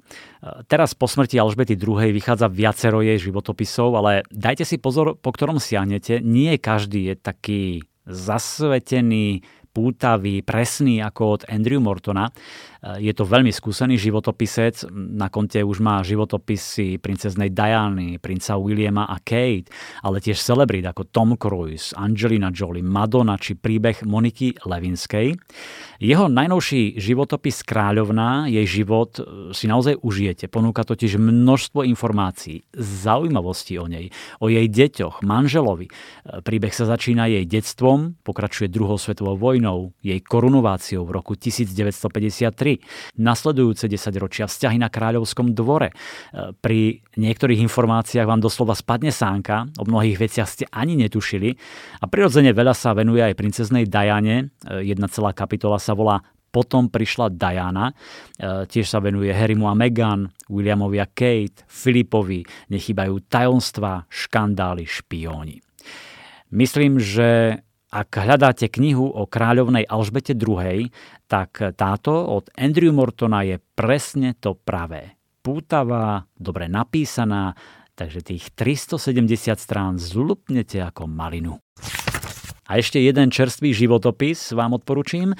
[0.71, 5.59] Teraz po smrti Alžbety II vychádza viacero jej životopisov, ale dajte si pozor, po ktorom
[5.59, 6.23] siahnete.
[6.23, 7.61] Nie každý je taký
[8.07, 12.33] zasvetený, pútavý, presný ako od Andrew Mortona.
[12.79, 19.19] Je to veľmi skúsený životopisec, na konte už má životopisy princeznej Diany, princa Williama a
[19.19, 19.67] Kate,
[19.99, 25.35] ale tiež celebrit ako Tom Cruise, Angelina Jolie, Madonna či príbeh Moniky Levinskej.
[25.99, 30.47] Jeho najnovší životopis Kráľovná, jej život e, si naozaj užijete.
[30.47, 34.07] Ponúka totiž množstvo informácií, zaujímavostí o nej,
[34.39, 35.91] o jej deťoch, manželovi.
[35.91, 35.93] E,
[36.39, 42.68] príbeh sa začína jej detstvom, pokračuje druhou svetovou vojnou, jej korunováciou v roku 1953
[43.17, 45.89] Nasledujúce 10 ročia vzťahy na kráľovskom dvore.
[45.89, 45.95] E,
[46.53, 51.57] pri niektorých informáciách vám doslova spadne sánka, o mnohých veciach ste ani netušili
[52.01, 54.53] a prirodzene veľa sa venuje aj princeznej Diane.
[54.61, 59.77] E, jedna celá kapitola sa volá potom prišla Diana, e, tiež sa venuje Harrymu a
[59.77, 62.41] Meghan, Williamovi a Kate, Filipovi,
[62.73, 65.61] nechybajú tajomstva, škandály, špióni.
[66.49, 70.93] Myslím, že ak hľadáte knihu o kráľovnej Alžbete II,
[71.25, 75.17] tak táto od Andrew Mortona je presne to pravé.
[75.41, 77.57] Pútavá, dobre napísaná,
[77.97, 81.57] takže tých 370 strán zlupnete ako malinu.
[82.69, 85.33] A ešte jeden čerstvý životopis vám odporučím.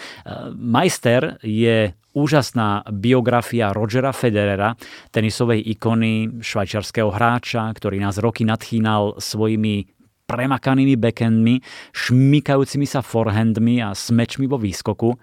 [0.57, 4.73] Majster je úžasná biografia Rogera Federera,
[5.13, 9.98] tenisovej ikony, švajčiarského hráča, ktorý nás roky nadchýnal svojimi
[10.29, 11.57] premakanými backendmi,
[11.89, 15.17] šmykajúcimi sa forehandmi a smečmi vo výskoku.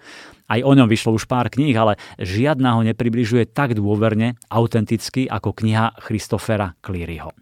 [0.47, 5.51] Aj o ňom vyšlo už pár kníh, ale žiadna ho nepribližuje tak dôverne, autenticky ako
[5.53, 7.35] kniha Christophera Clearyho.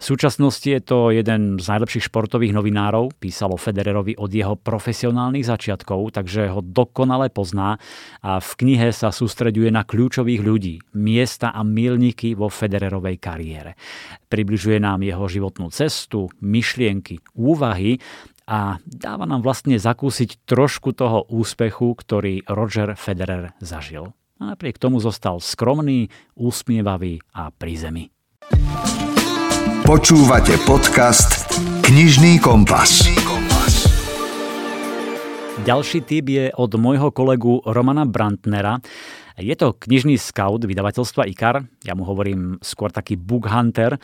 [0.00, 6.16] V súčasnosti je to jeden z najlepších športových novinárov, písalo Federerovi od jeho profesionálnych začiatkov,
[6.16, 7.76] takže ho dokonale pozná
[8.24, 13.76] a v knihe sa sústreďuje na kľúčových ľudí, miesta a milníky vo Federerovej kariére.
[14.28, 18.00] Približuje nám jeho životnú cestu, myšlienky, úvahy
[18.46, 24.12] a dáva nám vlastne zakúsiť trošku toho úspechu, ktorý Roger Federer zažil.
[24.40, 28.04] A napriek tomu zostal skromný, úsmievavý a pri zemi.
[29.84, 31.50] Počúvate podcast
[31.84, 33.04] Knižný kompas.
[35.60, 38.80] Ďalší tip je od môjho kolegu Romana Brantnera.
[39.38, 44.00] Je to knižný scout vydavateľstva IKAR, ja mu hovorím skôr taký book hunter,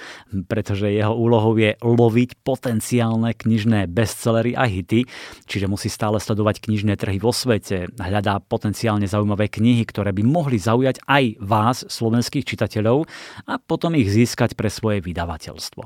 [0.46, 5.08] pretože jeho úlohou je loviť potenciálne knižné bestsellery a hity,
[5.48, 10.60] čiže musí stále sledovať knižné trhy vo svete, hľadá potenciálne zaujímavé knihy, ktoré by mohli
[10.60, 13.08] zaujať aj vás, slovenských čitateľov,
[13.46, 15.82] a potom ich získať pre svoje vydavateľstvo.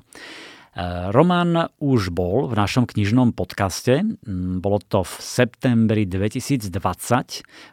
[1.10, 4.06] Roman už bol v našom knižnom podcaste.
[4.22, 6.70] Mm, bolo to v septembri 2020,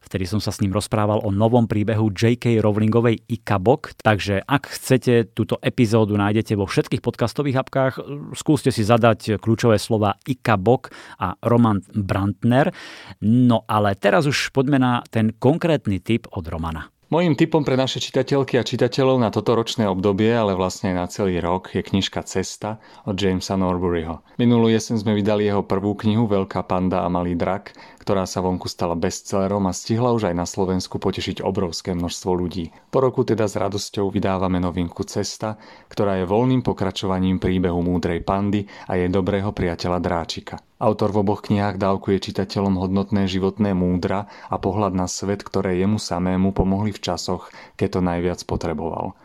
[0.01, 2.57] vtedy som sa s ním rozprával o novom príbehu J.K.
[2.57, 7.93] Rowlingovej Ikabok, takže ak chcete, túto epizódu nájdete vo všetkých podcastových apkách.
[8.33, 10.89] Skúste si zadať kľúčové slova Ikabok
[11.21, 12.73] a Roman Brandner.
[13.21, 16.96] No ale teraz už poďme na ten konkrétny tip od Romana.
[17.07, 21.07] Mojím tipom pre naše čitateľky a čitateľov na toto ročné obdobie, ale vlastne aj na
[21.07, 24.19] celý rok, je knižka Cesta od Jamesa Norburyho.
[24.35, 27.71] Minulú jesen sme vydali jeho prvú knihu Veľká panda a malý drak,
[28.07, 32.71] ktorá sa vonku stala bestsellerom a stihla už aj na Slovensku potešiť obrovské množstvo ľudí.
[32.87, 35.59] Po roku teda s radosťou vydávame novinku Cesta,
[35.91, 40.55] ktorá je voľným pokračovaním príbehu múdrej pandy a jej dobrého priateľa Dráčika.
[40.79, 45.99] Autor v oboch knihách dávkuje čitateľom hodnotné životné múdra a pohľad na svet, ktoré jemu
[45.99, 49.19] samému pomohli v časoch, keď to najviac potreboval.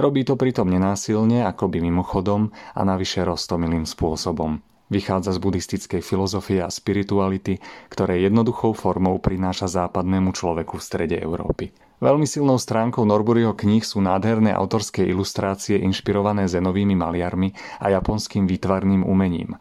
[0.00, 4.71] Robí to pritom nenásilne, akoby mimochodom a navyše roztomilým spôsobom.
[4.92, 11.72] Vychádza z buddhistickej filozofie a spirituality, ktoré jednoduchou formou prináša západnému človeku v strede Európy.
[12.04, 19.00] Veľmi silnou stránkou Norburyho kníh sú nádherné autorské ilustrácie inšpirované zenovými maliarmi a japonským výtvarným
[19.08, 19.56] umením.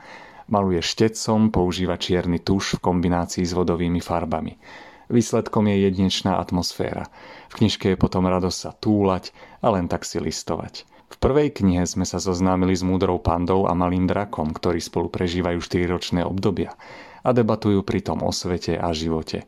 [0.51, 4.59] Maluje štecom, používa čierny tuš v kombinácii s vodovými farbami.
[5.07, 7.07] Výsledkom je jedinečná atmosféra.
[7.47, 9.31] V knižke je potom radosť sa túlať
[9.63, 10.90] a len tak si listovať.
[11.11, 15.59] V prvej knihe sme sa zoznámili s múdrou pandou a malým drakom, ktorí spolu prežívajú
[15.59, 16.79] 4-ročné obdobia
[17.21, 19.43] a debatujú pritom o svete a živote.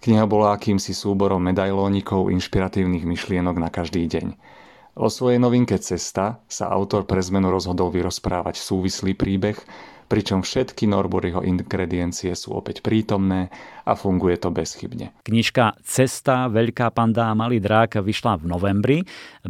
[0.00, 4.38] Kniha bola akýmsi súborom medailónikov inšpiratívnych myšlienok na každý deň.
[4.96, 9.58] O svojej novinke Cesta sa autor pre zmenu rozhodol vyrozprávať súvislý príbeh,
[10.10, 13.52] pričom všetky Norburyho ingrediencie sú opäť prítomné
[13.90, 15.10] a funguje to bezchybne.
[15.26, 18.98] Knižka Cesta, Veľká panda a Malý drák vyšla v novembri,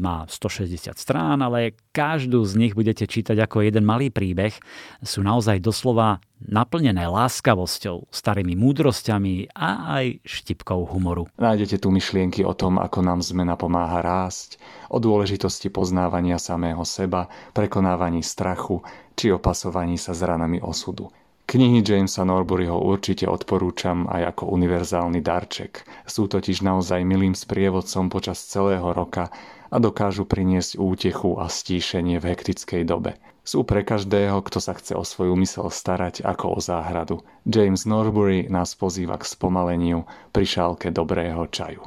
[0.00, 4.56] má 160 strán, ale každú z nich budete čítať ako jeden malý príbeh.
[5.04, 11.28] Sú naozaj doslova naplnené láskavosťou, starými múdrosťami a aj štipkou humoru.
[11.36, 14.56] Nájdete tu myšlienky o tom, ako nám zmena pomáha rásť,
[14.88, 18.80] o dôležitosti poznávania samého seba, prekonávaní strachu
[19.20, 21.12] či opasovaní sa s ranami osudu.
[21.50, 25.82] Knihy Jamesa Norburyho určite odporúčam aj ako univerzálny darček.
[26.06, 29.34] Sú totiž naozaj milým sprievodcom počas celého roka
[29.66, 33.18] a dokážu priniesť útechu a stíšenie v hektickej dobe.
[33.42, 37.26] Sú pre každého, kto sa chce o svoju mysel starať ako o záhradu.
[37.42, 41.82] James Norbury nás pozýva k spomaleniu pri šálke dobrého čaju.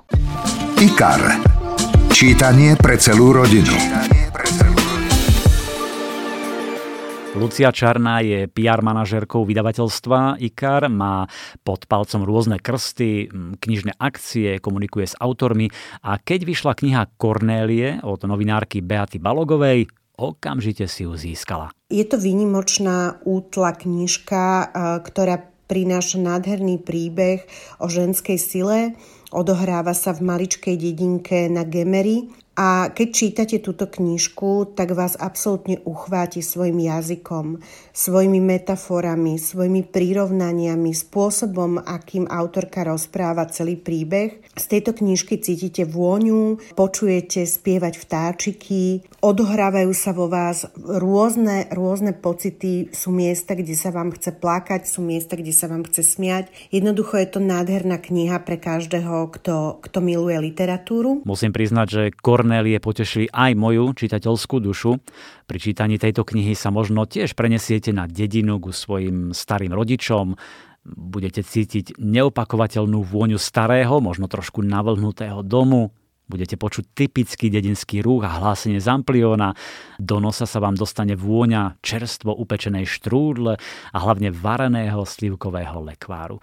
[0.76, 1.40] IKAR.
[2.12, 3.72] Čítanie pre celú rodinu.
[7.34, 11.26] Lucia Čarná je PR manažérkou vydavateľstva IKAR, má
[11.66, 13.26] pod palcom rôzne krsty,
[13.58, 15.74] knižné akcie, komunikuje s autormi
[16.06, 21.74] a keď vyšla kniha Kornélie od novinárky Beaty Balogovej, okamžite si ju získala.
[21.90, 24.66] Je to výnimočná útla knižka, e,
[25.02, 27.50] ktorá prináša nádherný príbeh
[27.82, 28.94] o ženskej sile.
[29.34, 35.82] Odohráva sa v maličkej dedinke na Gemery a keď čítate túto knižku, tak vás absolútne
[35.90, 37.58] uchváti svojim jazykom,
[37.90, 44.43] svojimi metaforami, svojimi prirovnaniami, spôsobom, akým autorka rozpráva celý príbeh.
[44.54, 52.94] Z tejto knižky cítite vôňu, počujete spievať vtáčiky, odohrávajú sa vo vás rôzne, rôzne pocity.
[52.94, 56.54] Sú miesta, kde sa vám chce plakať, sú miesta, kde sa vám chce smiať.
[56.70, 61.26] Jednoducho je to nádherná kniha pre každého, kto, kto miluje literatúru.
[61.26, 65.00] Musím priznať, že Kor Kornélie potešili aj moju čitateľskú dušu.
[65.48, 70.36] Pri čítaní tejto knihy sa možno tiež prenesiete na dedinu ku svojim starým rodičom,
[70.84, 78.40] Budete cítiť neopakovateľnú vôňu starého, možno trošku navlhnutého domu, Budete počuť typický dedinský rúch a
[78.40, 79.60] hlásenie z amplióna.
[80.00, 83.60] Do nosa sa vám dostane vôňa čerstvo upečenej štrúdle
[83.92, 86.40] a hlavne vareného slivkového lekváru.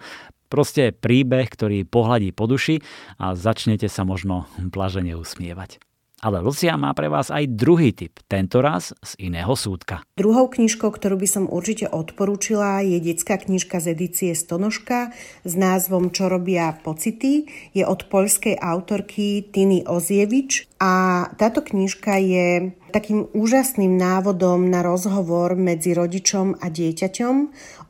[0.53, 2.79] Proste príbeh, ktorý pohľadí po duši
[3.17, 5.90] a začnete sa možno blažene usmievať.
[6.21, 10.05] Ale Lucia má pre vás aj druhý typ, tento raz z iného súdka.
[10.13, 15.09] Druhou knižkou, ktorú by som určite odporúčila, je detská knižka z edície Stonožka
[15.41, 17.49] s názvom Čo robia pocity.
[17.73, 25.55] Je od poľskej autorky Tiny Ozievič a táto knižka je takým úžasným návodom na rozhovor
[25.55, 27.35] medzi rodičom a dieťaťom.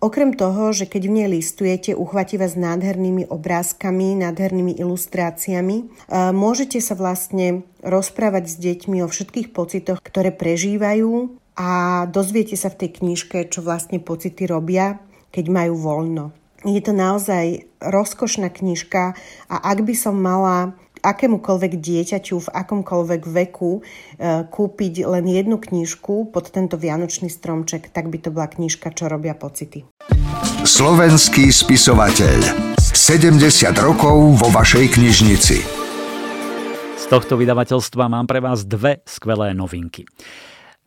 [0.02, 5.78] Okrem toho, že keď v nej listujete, uchvatí vás nádhernými obrázkami, nádhernými ilustráciami.
[5.78, 5.86] E,
[6.30, 12.86] môžete sa vlastne rozprávať s deťmi o všetkých pocitoch, ktoré prežívajú a dozviete sa v
[12.86, 15.02] tej knižke, čo vlastne pocity robia,
[15.34, 16.26] keď majú voľno.
[16.62, 19.18] Je to naozaj rozkošná knižka
[19.50, 23.82] a ak by som mala akémukoľvek dieťaťu v akomkoľvek veku e,
[24.48, 29.34] kúpiť len jednu knižku pod tento vianočný stromček, tak by to bola knižka Čo robia
[29.34, 29.84] pocity.
[30.62, 32.78] Slovenský spisovateľ.
[32.78, 33.42] 70
[33.82, 35.58] rokov vo vašej knižnici.
[37.02, 40.06] Z tohto vydavateľstva mám pre vás dve skvelé novinky.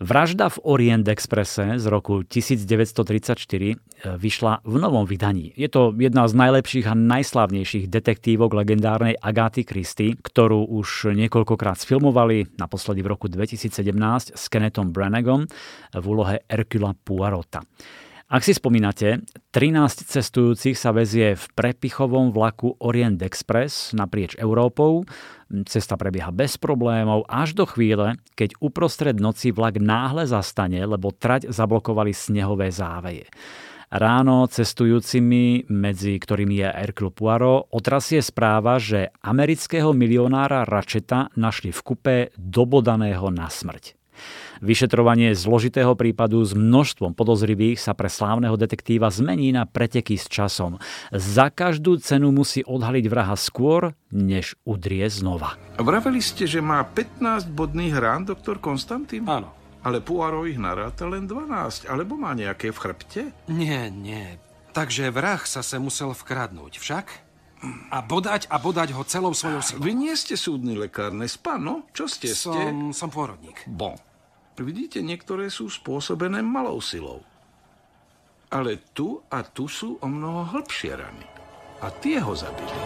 [0.04, 3.76] Vražda v Orient Expresse z roku 1934 e,
[4.20, 5.56] vyšla v novom vydaní.
[5.56, 12.52] Je to jedna z najlepších a najslavnejších detektívok legendárnej Agáty Christie, ktorú už niekoľkokrát sfilmovali,
[12.60, 15.48] naposledy v roku 2017 s Kennethom Brannagom
[15.96, 17.64] v úlohe Hercula Poirota.
[18.28, 25.04] Ak si spomínate, 13 cestujúcich sa vezie v prepichovom vlaku Orient Express naprieč Európou.
[25.62, 31.46] Cesta prebieha bez problémov až do chvíle, keď uprostred noci vlak náhle zastane, lebo trať
[31.54, 33.30] zablokovali snehové záveje.
[33.94, 41.80] Ráno cestujúcimi, medzi ktorými je Hercule Poirot, otrasie správa, že amerického milionára Račeta našli v
[41.86, 44.03] kupe dobodaného na smrť.
[44.64, 50.78] Vyšetrovanie zložitého prípadu s množstvom podozrivých sa pre slávneho detektíva zmení na preteky s časom.
[51.10, 55.58] Za každú cenu musí odhaliť vraha skôr, než udrie znova.
[55.76, 59.26] Vraveli ste, že má 15 bodných rán, doktor Konstantín?
[59.26, 59.50] Áno.
[59.84, 63.22] Ale Poirot ich naráta len 12, alebo má nejaké v chrbte?
[63.52, 64.40] Nie, nie.
[64.72, 67.23] Takže vrah sa se musel vkradnúť, však?
[67.90, 69.82] A bodať a bodať ho celou svojou silou.
[69.84, 71.88] Vy nie ste súdny lekár, nespa, no?
[71.90, 72.32] Čo ste?
[72.32, 72.96] Som, ste?
[72.96, 73.66] som pôrodník.
[73.68, 73.94] Bon.
[74.54, 77.26] Vidíte, niektoré sú spôsobené malou silou.
[78.54, 81.26] Ale tu a tu sú o mnoho hĺbšie rany.
[81.82, 82.78] A tie ho zabili.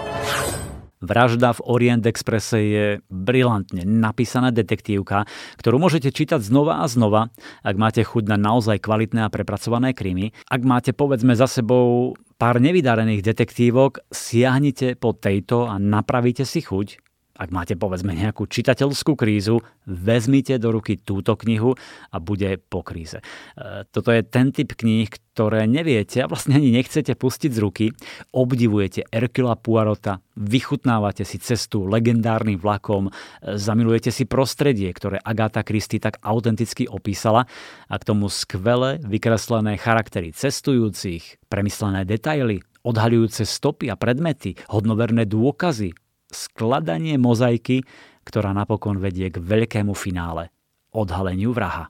[0.99, 7.31] Vražda v Orient Expresse je brilantne napísaná detektívka, ktorú môžete čítať znova a znova,
[7.63, 10.35] ak máte chuť na naozaj kvalitné a prepracované krymy.
[10.51, 17.08] Ak máte povedzme za sebou pár nevydarených detektívok, siahnite po tejto a napravíte si chuť
[17.39, 21.79] ak máte povedzme nejakú čitateľskú krízu, vezmite do ruky túto knihu
[22.11, 23.23] a bude po kríze.
[23.55, 27.87] E, toto je ten typ kníh, ktoré neviete a vlastne ani nechcete pustiť z ruky.
[28.35, 33.11] Obdivujete Erkila Puarota, vychutnávate si cestu legendárnym vlakom, e,
[33.55, 37.47] zamilujete si prostredie, ktoré Agáta Christie tak autenticky opísala
[37.87, 45.95] a k tomu skvele vykreslené charaktery cestujúcich, premyslené detaily, odhaľujúce stopy a predmety, hodnoverné dôkazy,
[46.29, 47.85] skladanie mozaiky,
[48.25, 50.53] ktorá napokon vedie k veľkému finále
[50.93, 51.89] odhaleniu vraha.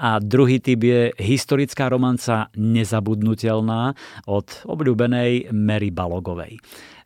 [0.00, 3.92] A druhý typ je historická romanca Nezabudnutelná
[4.24, 6.56] od obľúbenej Mary Balogovej.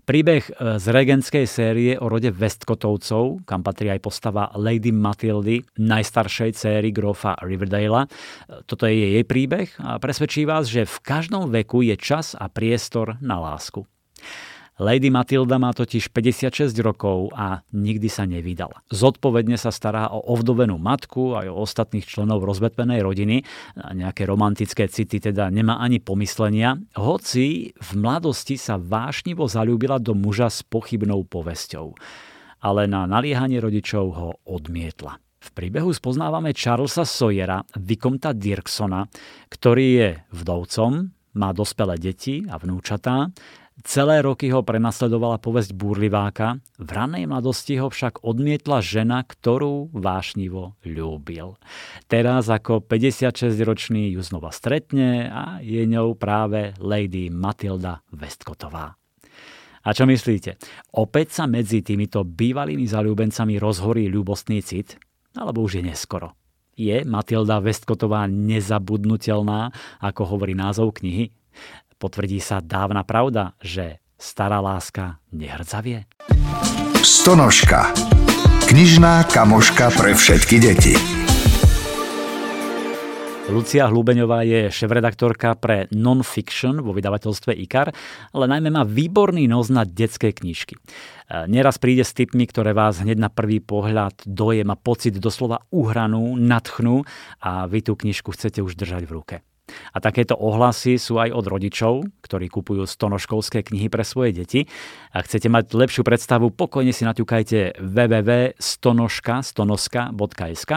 [0.05, 6.61] Príbeh e, z regentskej série o rode Westcotovcov, kam patrí aj postava Lady Matildy, najstaršej
[6.61, 8.05] céry grofa Riverdale.
[8.05, 8.09] E,
[8.69, 13.17] toto je jej príbeh a presvedčí vás, že v každom veku je čas a priestor
[13.25, 13.89] na lásku.
[14.75, 18.83] Lady Matilda má totiž 56 rokov a nikdy sa nevydala.
[18.91, 23.47] Zodpovedne sa stará o ovdovenú matku aj o ostatných členov rozvetvenej rodiny.
[23.79, 30.51] Nejaké romantické city teda nemá ani pomyslenia, hoci v mladosti sa vášnivo zalúbila do muža
[30.51, 31.95] s pochybnou povesťou.
[32.59, 35.23] Ale na naliehanie rodičov ho odmietla.
[35.39, 39.07] V príbehu spoznávame Charlesa Sawyera, Vikomta Dirksona,
[39.55, 43.31] ktorý je vdovcom, má dospelé deti a vnúčatá,
[43.85, 50.73] Celé roky ho prenasledovala povesť búrliváka, v ranej mladosti ho však odmietla žena, ktorú vášnivo
[50.89, 51.61] ľúbil.
[52.09, 58.97] Teraz ako 56-ročný ju znova stretne a je ňou práve Lady Matilda Westcottová.
[59.85, 60.57] A čo myslíte?
[60.97, 64.97] Opäť sa medzi týmito bývalými zalúbencami rozhorí ľubostný cit?
[65.37, 66.33] Alebo už je neskoro?
[66.73, 71.37] Je Matilda Westcottová nezabudnutelná, ako hovorí názov knihy?
[72.05, 76.05] Potvrdí sa dávna pravda, že stará láska nehrdzavie?
[77.01, 77.97] Stonožka.
[78.69, 80.93] Knižná kamoška pre všetky deti.
[83.49, 87.89] Lucia Hlubeňová je šéf-redaktorka pre non-fiction vo vydavateľstve IKAR,
[88.37, 90.77] ale najmä má výborný nos na detské knižky.
[90.77, 90.81] E,
[91.49, 96.37] neraz príde s typmi, ktoré vás hneď na prvý pohľad dojem a pocit doslova uhranú,
[96.37, 97.09] natchnú
[97.41, 99.37] a vy tú knižku chcete už držať v ruke.
[99.65, 104.69] A takéto ohlasy sú aj od rodičov, ktorí kupujú stonoškolské knihy pre svoje deti.
[105.17, 110.73] A chcete mať lepšiu predstavu, pokojne si naťukajte www.stonoska.sk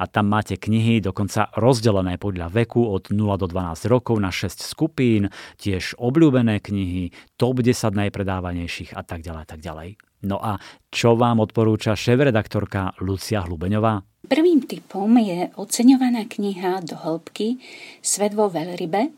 [0.00, 4.62] a tam máte knihy dokonca rozdelené podľa veku od 0 do 12 rokov na 6
[4.62, 5.28] skupín,
[5.58, 9.98] tiež obľúbené knihy, top 10 najpredávanejších a tak ďalej, tak ďalej.
[10.20, 10.60] No a
[10.92, 14.04] čo vám odporúča šéf-redaktorka Lucia Hlubeňová?
[14.28, 17.56] Prvým typom je oceňovaná kniha do hĺbky
[18.04, 19.08] Svet vo veľrybe,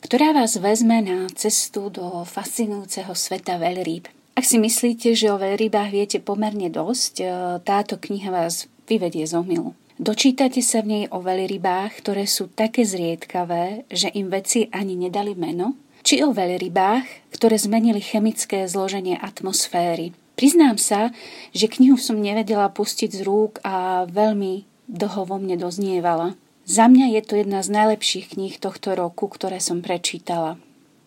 [0.00, 4.08] ktorá vás vezme na cestu do fascinujúceho sveta veľrýb.
[4.36, 7.26] Ak si myslíte, že o veľrybách viete pomerne dosť, e,
[7.64, 9.72] táto kniha vás vyvedie z omilu.
[9.96, 15.32] Dočítate sa v nej o veľrybách, ktoré sú také zriedkavé, že im veci ani nedali
[15.32, 21.16] meno, či o veľrybách, ktoré zmenili chemické zloženie atmosféry, Priznám sa,
[21.56, 26.36] že knihu som nevedela pustiť z rúk a veľmi dlho vo mne doznievala.
[26.68, 30.60] Za mňa je to jedna z najlepších kníh tohto roku, ktoré som prečítala.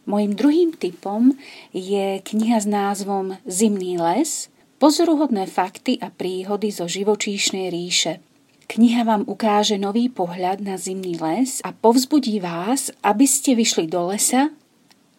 [0.10, 1.38] Mojím druhým typom
[1.70, 4.50] je kniha s názvom Zimný les,
[4.82, 8.24] pozoruhodné fakty a príhody zo živočíšnej ríše.
[8.66, 14.14] Kniha vám ukáže nový pohľad na zimný les a povzbudí vás, aby ste vyšli do
[14.14, 14.54] lesa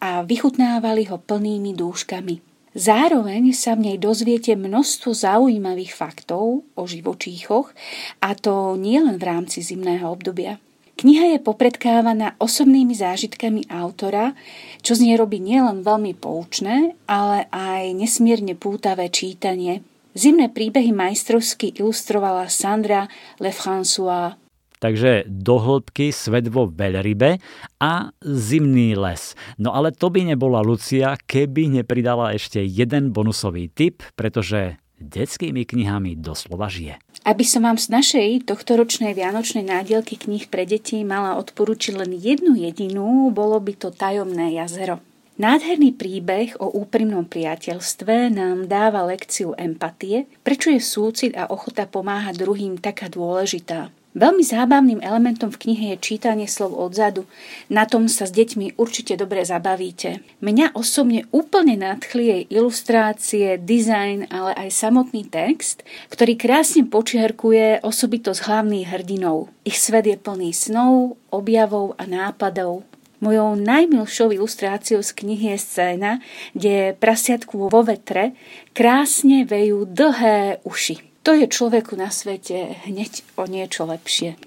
[0.02, 2.49] a vychutnávali ho plnými dúškami.
[2.70, 7.74] Zároveň sa v nej dozviete množstvo zaujímavých faktov o živočíchoch
[8.22, 10.62] a to nielen v rámci zimného obdobia.
[10.94, 14.36] Kniha je popredkávaná osobnými zážitkami autora,
[14.84, 19.82] čo z nej robí nielen veľmi poučné, ale aj nesmierne pútavé čítanie.
[20.12, 23.08] Zimné príbehy majstrovsky ilustrovala Sandra
[23.40, 24.36] Lefrancois
[24.81, 27.37] Takže do hĺbky svet vo veľrybe
[27.78, 29.37] a zimný les.
[29.61, 36.16] No ale to by nebola Lucia, keby nepridala ešte jeden bonusový tip, pretože detskými knihami
[36.16, 37.01] doslova žije.
[37.28, 42.57] Aby som vám z našej tohtoročnej vianočnej nádielky kníh pre deti mala odporučiť len jednu
[42.57, 45.01] jedinú, bolo by to Tajomné jazero.
[45.41, 52.45] Nádherný príbeh o úprimnom priateľstve nám dáva lekciu empatie, prečo je súcit a ochota pomáhať
[52.45, 53.89] druhým taká dôležitá.
[54.11, 57.30] Veľmi zábavným elementom v knihe je čítanie slov odzadu.
[57.70, 60.18] Na tom sa s deťmi určite dobre zabavíte.
[60.42, 68.50] Mňa osobne úplne nadchli jej ilustrácie, dizajn, ale aj samotný text, ktorý krásne počiarkuje osobitosť
[68.50, 69.46] hlavných hrdinov.
[69.62, 72.82] Ich svet je plný snov, objavov a nápadov.
[73.22, 76.12] Mojou najmilšou ilustráciou z knihy je scéna,
[76.56, 78.32] kde prasiatku vo vetre
[78.74, 81.09] krásne vejú dlhé uši.
[81.20, 84.40] To je človeku na svete hneď o niečo lepšie.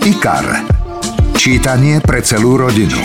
[0.00, 0.64] IKAR.
[1.36, 2.96] Čítanie pre celú rodinu.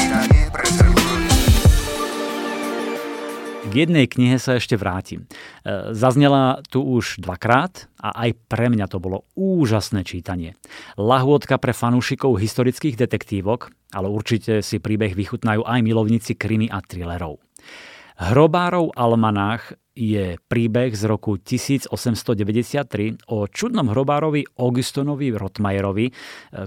[3.67, 5.27] K jednej knihe sa ešte vrátim.
[5.27, 10.55] E, zaznela tu už dvakrát a aj pre mňa to bolo úžasné čítanie.
[10.95, 17.43] Lahôdka pre fanúšikov historických detektívok, ale určite si príbeh vychutnajú aj milovníci krimi a thrillerov.
[18.19, 26.13] Hrobárov almanách je príbeh z roku 1893 o čudnom hrobárovi Augustonovi Rotmajerovi, e,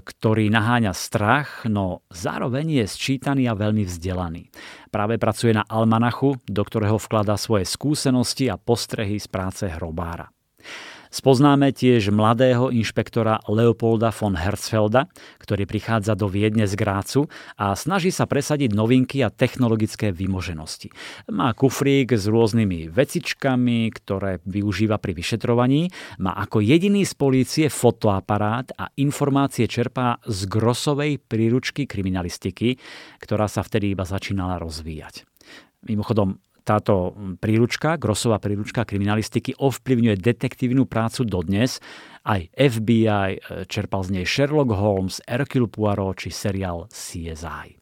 [0.05, 4.53] ktorý naháňa strach, no zároveň je sčítaný a veľmi vzdelaný.
[4.93, 10.29] Práve pracuje na almanachu, do ktorého vkladá svoje skúsenosti a postrehy z práce hrobára.
[11.13, 15.05] Spoznáme tiež mladého inšpektora Leopolda von Herzfelda,
[15.37, 20.89] ktorý prichádza do Viedne z Grácu a snaží sa presadiť novinky a technologické vymoženosti.
[21.29, 28.73] Má kufrík s rôznymi vecičkami, ktoré využíva pri vyšetrovaní, má ako jediný z polície fotoaparát
[28.73, 32.81] a informácie čerpá z grosovej príručky kriminalistiky,
[33.21, 35.29] ktorá sa vtedy iba začínala rozvíjať.
[35.85, 41.83] Mimochodom, táto príručka, Grosová príručka kriminalistiky, ovplyvňuje detektívnu prácu dodnes.
[42.23, 43.37] Aj FBI e,
[43.67, 47.75] čerpal z nej Sherlock Holmes, Hercule Poirot či seriál CSI.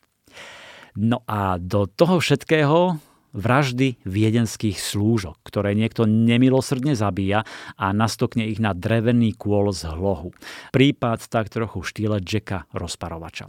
[0.97, 2.99] No a do toho všetkého
[3.32, 7.47] vraždy viedenských slúžok, ktoré niekto nemilosrdne zabíja
[7.79, 10.36] a nastokne ich na drevený kôl z hlohu.
[10.75, 13.47] Prípad tak trochu štýle Jacka rozparovača.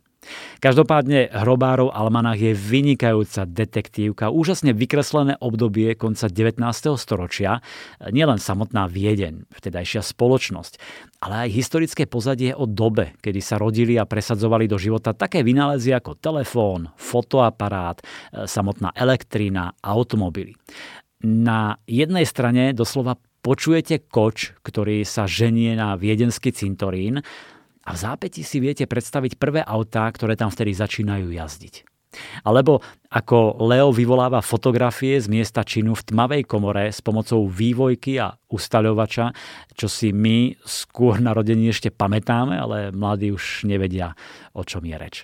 [0.63, 6.63] Každopádne Hrobárov almanach je vynikajúca detektívka, úžasne vykreslené obdobie konca 19.
[6.95, 7.59] storočia,
[7.99, 10.79] nielen samotná Viedeň, vtedajšia spoločnosť,
[11.27, 15.91] ale aj historické pozadie o dobe, kedy sa rodili a presadzovali do života také vynálezy
[15.91, 17.99] ako telefón, fotoaparát,
[18.47, 20.55] samotná elektrína, automobily.
[21.23, 27.27] Na jednej strane doslova počujete koč, ktorý sa ženie na viedenský cintorín
[27.83, 31.75] a v zápäti si viete predstaviť prvé autá, ktoré tam vtedy začínajú jazdiť.
[32.45, 38.37] Alebo ako Leo vyvoláva fotografie z miesta činu v tmavej komore s pomocou vývojky a
[38.53, 39.33] ustaľovača,
[39.73, 44.13] čo si my skôr narodení ešte pamätáme, ale mladí už nevedia,
[44.53, 45.17] o čom je reč.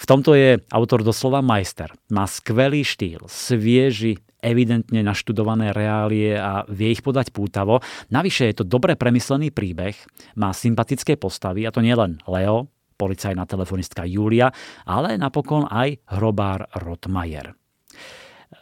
[0.00, 1.92] V tomto je autor doslova majster.
[2.12, 7.80] Má skvelý štýl, svieži, evidentne naštudované reálie a vie ich podať pútavo.
[8.10, 9.96] Navyše je to dobre premyslený príbeh,
[10.36, 12.68] má sympatické postavy, a to nielen Leo,
[13.00, 14.52] policajná telefonistka Julia,
[14.84, 17.56] ale napokon aj hrobár Rotmajer.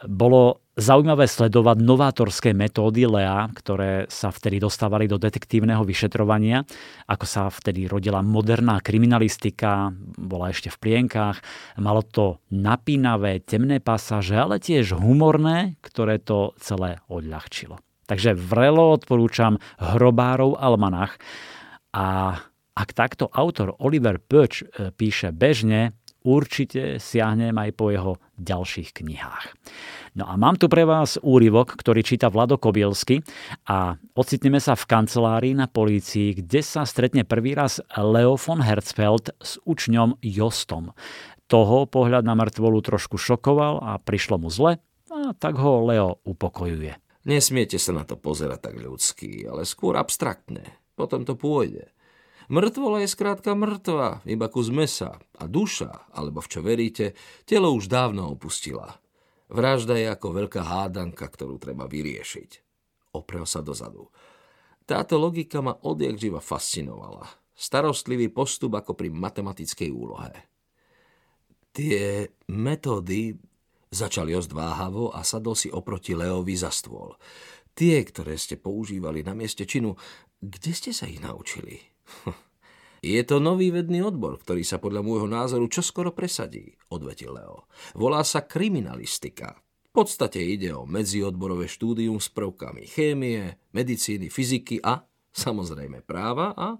[0.07, 6.63] Bolo zaujímavé sledovať novátorské metódy Lea, ktoré sa vtedy dostávali do detektívneho vyšetrovania,
[7.05, 11.37] ako sa vtedy rodila moderná kriminalistika, bola ešte v plienkách,
[11.83, 17.77] malo to napínavé, temné pasáže, ale tiež humorné, ktoré to celé odľahčilo.
[18.09, 21.21] Takže vrelo odporúčam Hrobárov Almanach
[21.93, 22.39] a
[22.73, 29.45] ak takto autor Oliver Pöč e, píše bežne, určite siahnem aj po jeho ďalších knihách.
[30.17, 33.21] No a mám tu pre vás úryvok, ktorý číta Vlado Kobielsky
[33.69, 39.35] a ocitneme sa v kancelárii na polícii, kde sa stretne prvý raz Leo von Herzfeld
[39.37, 40.97] s učňom Jostom.
[41.49, 46.97] Toho pohľad na mŕtvolu trošku šokoval a prišlo mu zle, a tak ho Leo upokojuje.
[47.25, 50.65] Nesmiete sa na to pozerať tak ľudský, ale skôr abstraktne.
[50.93, 51.89] Potom to pôjde.
[52.49, 57.13] Mŕtvola je skrátka mŕtva, iba kus mesa a duša, alebo v čo veríte,
[57.45, 58.97] telo už dávno opustila.
[59.49, 62.49] Vražda je ako veľká hádanka, ktorú treba vyriešiť.
[63.17, 64.13] Oprel sa dozadu.
[64.85, 67.25] Táto logika ma odjak živa fascinovala.
[67.57, 70.31] Starostlivý postup ako pri matematickej úlohe.
[71.73, 73.33] Tie metódy
[73.89, 77.17] začali osť váhavo a sadol si oproti Leovi za stôl.
[77.73, 79.97] Tie, ktoré ste používali na mieste činu,
[80.41, 81.81] kde ste sa ich naučili?
[82.99, 87.67] Je to nový vedný odbor, ktorý sa podľa môjho názoru čoskoro presadí, odvetil Leo.
[87.95, 89.55] Volá sa kriminalistika.
[89.89, 96.77] V podstate ide o medziodborové štúdium s prvkami chémie, medicíny, fyziky a, samozrejme, práva a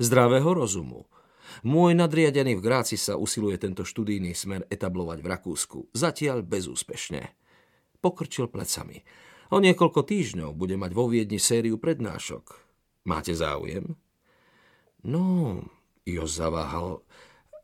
[0.00, 1.06] zdravého rozumu.
[1.64, 7.22] Môj nadriadený v Gráci sa usiluje tento študijný smer etablovať v Rakúsku, zatiaľ bezúspešne.
[8.02, 9.04] Pokrčil plecami.
[9.48, 12.58] O niekoľko týždňov bude mať vo Viedni sériu prednášok.
[13.08, 13.96] Máte záujem?
[15.08, 15.64] No,
[16.04, 17.00] Jo zaváhal.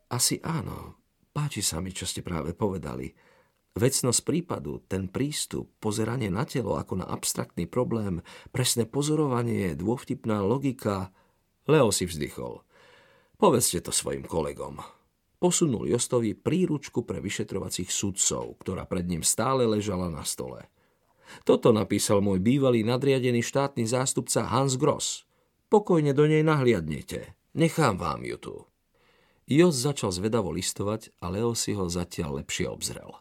[0.09, 0.97] Asi áno.
[1.37, 3.13] Páči sa mi, čo ste práve povedali.
[3.75, 8.23] Vecnosť prípadu, ten prístup, pozeranie na telo ako na abstraktný problém,
[8.55, 11.11] presné pozorovanie, dôvtipná logika.
[11.67, 12.63] Leo si vzdychol.
[13.35, 14.79] Povedzte to svojim kolegom.
[15.43, 20.71] Posunul Jostovi príručku pre vyšetrovacích sudcov, ktorá pred ním stále ležala na stole.
[21.43, 25.27] Toto napísal môj bývalý nadriadený štátny zástupca Hans Gross.
[25.69, 27.35] Pokojne do nej nahliadnete.
[27.55, 28.57] Nechám vám ju tu.
[29.45, 33.12] Jos začal zvedavo listovať a Leo si ho zatiaľ lepšie obzrel.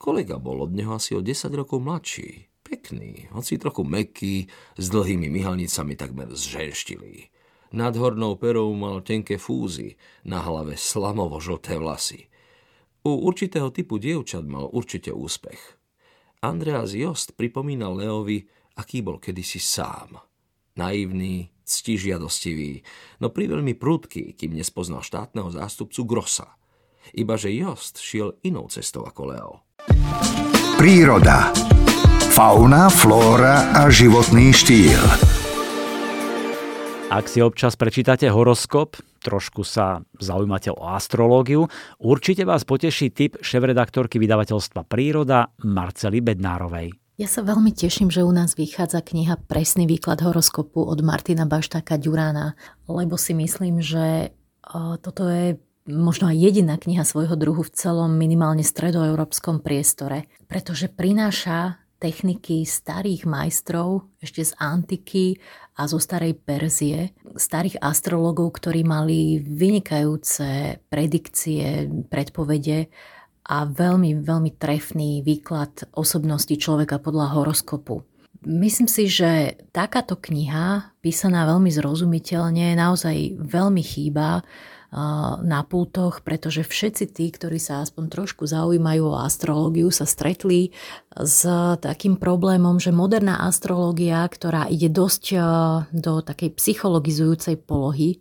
[0.00, 2.50] Kolega bol od neho asi o 10 rokov mladší.
[2.64, 4.46] Pekný, hoci trochu meký,
[4.78, 7.30] s dlhými myhalnicami takmer zženštilý.
[7.70, 9.94] Nad hornou perou mal tenké fúzy,
[10.26, 12.26] na hlave slamovo-žlté vlasy.
[13.06, 15.78] U určitého typu dievčat mal určite úspech.
[16.42, 18.42] Andreas Jost pripomínal Leovi,
[18.74, 20.18] aký bol kedysi sám.
[20.76, 22.82] Naivný, ctižiadostivý,
[23.22, 26.58] no priveľmi prudký, kým nespoznal štátneho zástupcu Grossa.
[27.14, 29.54] Ibaže Jost šiel inou cestou ako Leo.
[30.76, 31.54] Príroda.
[32.30, 35.00] Fauna, flóra a životný štýl.
[37.10, 41.66] Ak si občas prečítate horoskop, trošku sa zaujímate o astrológiu,
[41.98, 46.99] určite vás poteší tip šéf-redaktorky vydavateľstva Príroda Marcely Bednárovej.
[47.20, 52.00] Ja sa veľmi teším, že u nás vychádza kniha Presný výklad horoskopu od Martina Baštáka
[52.00, 52.56] Ďurána,
[52.88, 54.32] lebo si myslím, že
[55.04, 61.76] toto je možno aj jediná kniha svojho druhu v celom minimálne stredoeurópskom priestore, pretože prináša
[62.00, 65.36] techniky starých majstrov ešte z antiky
[65.76, 72.88] a zo starej Perzie, starých astrologov, ktorí mali vynikajúce predikcie, predpovede
[73.46, 78.04] a veľmi, veľmi trefný výklad osobnosti človeka podľa horoskopu.
[78.40, 84.40] Myslím si, že takáto kniha, písaná veľmi zrozumiteľne, naozaj veľmi chýba
[85.44, 90.74] na pultoch, pretože všetci tí, ktorí sa aspoň trošku zaujímajú o astrológiu, sa stretli
[91.14, 91.46] s
[91.78, 95.24] takým problémom, že moderná astrológia, ktorá ide dosť
[95.94, 98.18] do takej psychologizujúcej polohy,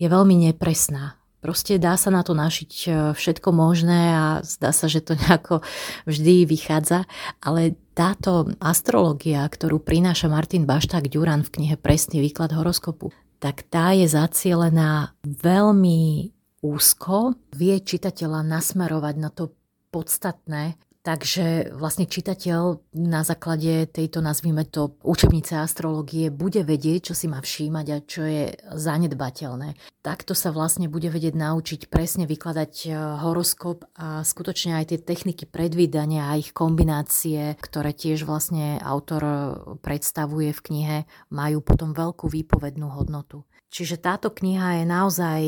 [0.00, 1.20] je veľmi nepresná.
[1.46, 5.62] Proste dá sa na to našiť všetko možné a zdá sa, že to nejako
[6.02, 7.06] vždy vychádza,
[7.38, 13.94] ale táto astrológia, ktorú prináša Martin Bašták Duran v knihe Presný výklad horoskopu, tak tá
[13.94, 16.34] je zacielená veľmi
[16.66, 19.54] úzko, vie čitateľa nasmerovať na to
[19.94, 20.74] podstatné,
[21.06, 27.38] Takže vlastne čitateľ na základe tejto, nazvime to, učebnice astrológie bude vedieť, čo si má
[27.38, 29.78] všímať a čo je zanedbateľné.
[30.02, 32.88] Takto sa vlastne bude vedieť naučiť presne vykladať e,
[33.22, 39.36] horoskop a skutočne aj tie techniky predvídania a ich kombinácie, ktoré tiež vlastne autor e,
[39.78, 40.98] predstavuje v knihe,
[41.30, 43.46] majú potom veľkú výpovednú hodnotu.
[43.70, 45.40] Čiže táto kniha je naozaj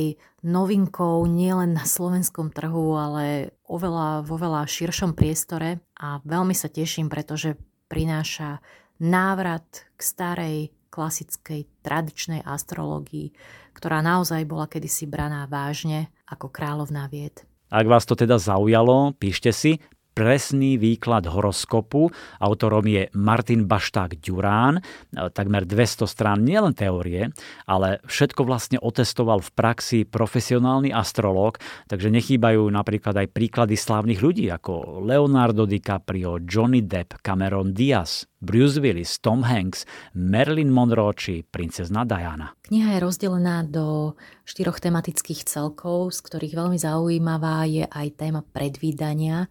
[0.43, 7.13] novinkou nielen na slovenskom trhu, ale oveľa, vo veľa širšom priestore a veľmi sa teším,
[7.13, 7.55] pretože
[7.87, 8.65] prináša
[8.99, 10.59] návrat k starej
[10.89, 13.37] klasickej tradičnej astrológii,
[13.77, 17.45] ktorá naozaj bola kedysi braná vážne ako kráľovná vied.
[17.69, 19.79] Ak vás to teda zaujalo, píšte si
[20.19, 22.11] presný výklad horoskopu.
[22.43, 24.83] Autorom je Martin Bašták Ďurán,
[25.15, 27.31] takmer 200 strán nielen teórie,
[27.71, 34.51] ale všetko vlastne otestoval v praxi profesionálny astrológ, takže nechýbajú napríklad aj príklady slávnych ľudí
[34.51, 39.87] ako Leonardo DiCaprio, Johnny Depp, Cameron Diaz, Bruce Willis, Tom Hanks,
[40.19, 42.59] Marilyn Monroe či princezna Diana.
[42.67, 49.47] Kniha je rozdelená do štyroch tematických celkov, z ktorých veľmi zaujímavá je aj téma predvídania,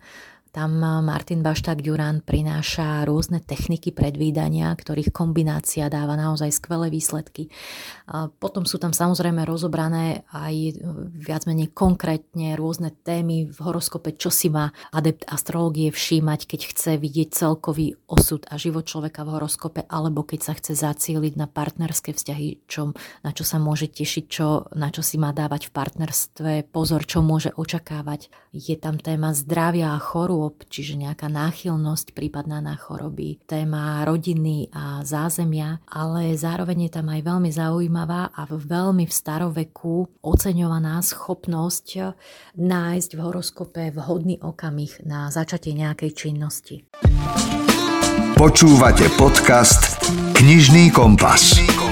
[0.53, 7.51] tam Martin Bašták Durán prináša rôzne techniky predvídania, ktorých kombinácia dáva naozaj skvelé výsledky.
[8.39, 10.79] Potom sú tam samozrejme rozobrané aj
[11.11, 16.91] viac menej konkrétne rôzne témy v horoskope, čo si má adept astrológie všímať, keď chce
[16.95, 22.15] vidieť celkový osud a život človeka v horoskope, alebo keď sa chce zacieliť na partnerské
[22.15, 22.95] vzťahy, čo,
[23.25, 27.19] na čo sa môže tešiť, čo, na čo si má dávať v partnerstve pozor, čo
[27.19, 28.31] môže očakávať.
[28.55, 34.69] Je tam téma zdravia a chorú chorôb, čiže nejaká náchylnosť prípadná na choroby, téma rodiny
[34.69, 42.13] a zázemia, ale zároveň je tam aj veľmi zaujímavá a veľmi v staroveku oceňovaná schopnosť
[42.53, 46.85] nájsť v horoskope vhodný okamih na začatie nejakej činnosti.
[48.37, 49.97] Počúvate podcast
[50.37, 51.57] Knižný kompas.
[51.57, 51.86] Knižný kompas.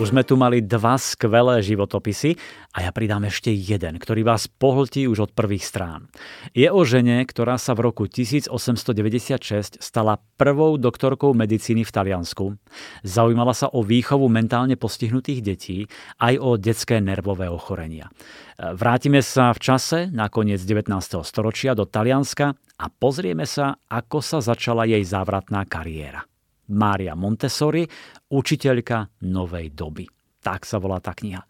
[0.00, 2.40] Už sme tu mali dva skvelé životopisy
[2.72, 6.08] a ja pridám ešte jeden, ktorý vás pohltí už od prvých strán.
[6.56, 12.56] Je o žene, ktorá sa v roku 1896 stala prvou doktorkou medicíny v Taliansku.
[13.04, 15.84] Zaujímala sa o výchovu mentálne postihnutých detí
[16.16, 18.08] aj o detské nervové ochorenia.
[18.56, 20.88] Vrátime sa v čase na koniec 19.
[21.20, 26.31] storočia do Talianska a pozrieme sa, ako sa začala jej závratná kariéra.
[26.72, 27.84] Mária Montessori,
[28.32, 30.08] učiteľka novej doby.
[30.40, 31.44] Tak sa volá tá kniha.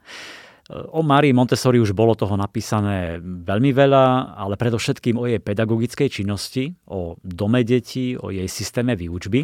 [0.73, 6.75] O Márii Montessori už bolo toho napísané veľmi veľa, ale predovšetkým o jej pedagogickej činnosti,
[6.87, 9.43] o dome detí, o jej systéme výučby.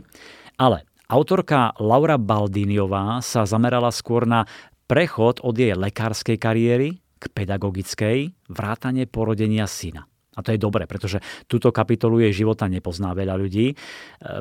[0.62, 4.46] Ale autorka Laura Baldiniová sa zamerala skôr na
[4.88, 10.06] prechod od jej lekárskej kariéry k pedagogickej, vrátane porodenia syna.
[10.38, 11.18] A to je dobré, pretože
[11.50, 13.74] túto kapitolu jej života nepozná veľa ľudí.
[13.74, 13.74] E,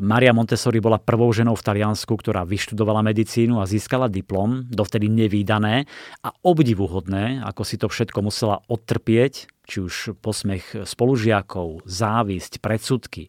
[0.06, 5.90] Maria Montessori bola prvou ženou v Taliansku, ktorá vyštudovala medicínu a získala diplom, dovtedy nevýdané
[6.22, 13.28] a obdivuhodné, ako si to všetko musela odtrpieť, či už posmech spolužiakov, závisť, predsudky.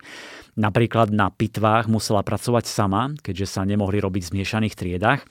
[0.54, 5.26] Napríklad na pitvách musela pracovať sama, keďže sa nemohli robiť v zmiešaných triedách.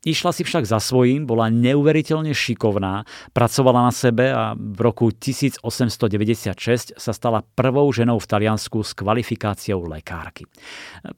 [0.00, 3.04] Išla si však za svojím, bola neuveriteľne šikovná,
[3.36, 9.84] pracovala na sebe a v roku 1896 sa stala prvou ženou v Taliansku s kvalifikáciou
[9.84, 10.48] lekárky.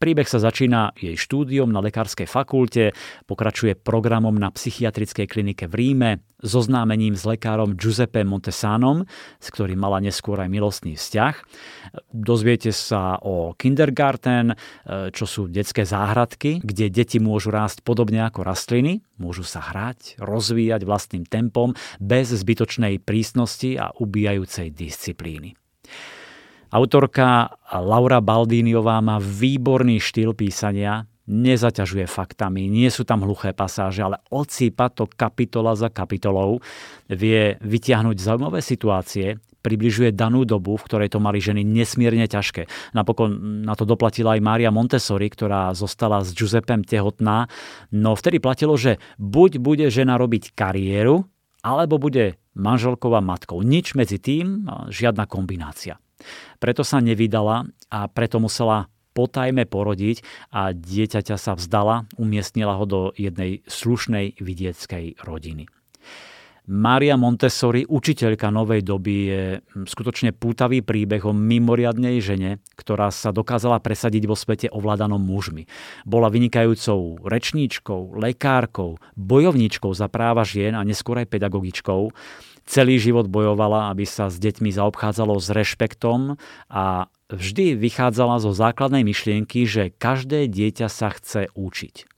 [0.02, 2.90] Príbeh sa začína jej štúdiom na lekárskej fakulte,
[3.30, 6.10] pokračuje programom na psychiatrickej klinike v Ríme,
[6.42, 9.06] zoznámením s lekárom Giuseppe Montesanom,
[9.38, 11.38] s ktorým mala neskôr aj milostný vzťah.
[12.10, 14.58] Dozviete sa o kindergarten,
[15.14, 18.71] čo sú detské záhradky, kde deti môžu rásť podobne ako rastliny,
[19.20, 25.52] môžu sa hrať, rozvíjať vlastným tempom, bez zbytočnej prísnosti a ubíjajúcej disciplíny.
[26.72, 34.24] Autorka Laura Baldíniová má výborný štýl písania, nezaťažuje faktami, nie sú tam hluché pasáže, ale
[34.32, 36.64] odsýpa to kapitola za kapitolou,
[37.12, 42.66] vie vytiahnuť zaujímavé situácie, približuje danú dobu, v ktorej to mali ženy nesmierne ťažké.
[42.92, 47.46] Napokon na to doplatila aj Mária Montessori, ktorá zostala s Giuseppem tehotná.
[47.94, 51.24] No vtedy platilo, že buď bude žena robiť kariéru,
[51.62, 53.62] alebo bude manželkou a matkou.
[53.62, 56.02] Nič medzi tým, žiadna kombinácia.
[56.58, 63.00] Preto sa nevydala a preto musela potajme porodiť a dieťaťa sa vzdala, umiestnila ho do
[63.14, 65.68] jednej slušnej vidieckej rodiny.
[66.72, 69.42] Mária Montessori, učiteľka novej doby, je
[69.84, 75.68] skutočne pútavý príbeh o mimoriadnej žene, ktorá sa dokázala presadiť vo svete ovládanom mužmi.
[76.08, 82.08] Bola vynikajúcou rečníčkou, lekárkou, bojovníčkou za práva žien a neskôr aj pedagogičkou.
[82.64, 86.40] Celý život bojovala, aby sa s deťmi zaobchádzalo s rešpektom
[86.72, 92.08] a vždy vychádzala zo základnej myšlienky, že každé dieťa sa chce učiť.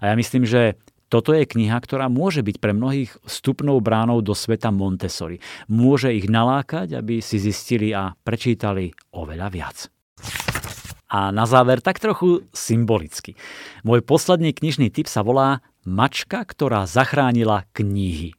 [0.00, 0.80] A ja myslím, že
[1.10, 5.42] toto je kniha, ktorá môže byť pre mnohých vstupnou bránou do sveta Montessori.
[5.66, 9.90] Môže ich nalákať, aby si zistili a prečítali oveľa viac.
[11.10, 13.34] A na záver tak trochu symbolicky.
[13.82, 15.58] Môj posledný knižný tip sa volá
[15.88, 18.36] Mačka, ktorá zachránila knihy.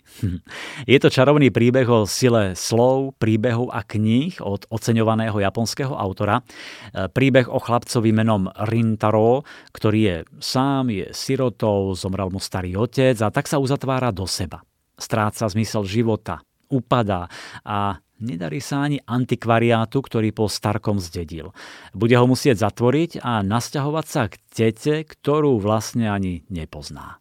[0.92, 6.46] Je to čarovný príbeh o sile slov, príbehov a kníh od oceňovaného japonského autora.
[6.94, 9.42] E, príbeh o chlapcovi menom Rintaro,
[9.74, 14.62] ktorý je sám, je sirotou, zomrel mu starý otec a tak sa uzatvára do seba.
[15.02, 17.26] Stráca zmysel života, upadá
[17.66, 21.58] a nedarí sa ani antikvariátu, ktorý po Starkom zdedil.
[21.98, 27.21] Bude ho musieť zatvoriť a nasťahovať sa k tete, ktorú vlastne ani nepozná.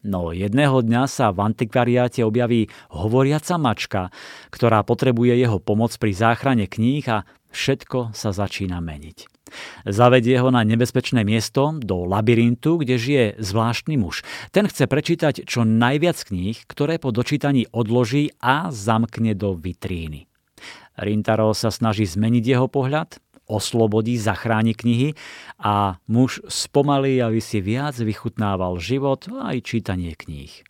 [0.00, 4.02] No jedného dňa sa v antikvariáte objaví hovoriaca mačka,
[4.48, 9.28] ktorá potrebuje jeho pomoc pri záchrane kníh a všetko sa začína meniť.
[9.84, 14.22] Zavedie ho na nebezpečné miesto, do labyrintu, kde žije zvláštny muž.
[14.54, 20.30] Ten chce prečítať čo najviac kníh, ktoré po dočítaní odloží a zamkne do vitríny.
[21.00, 23.18] Rintaro sa snaží zmeniť jeho pohľad,
[23.50, 25.18] oslobodí, zachráni knihy
[25.58, 30.62] a muž spomalí, aby si viac vychutnával život a aj čítanie kníh.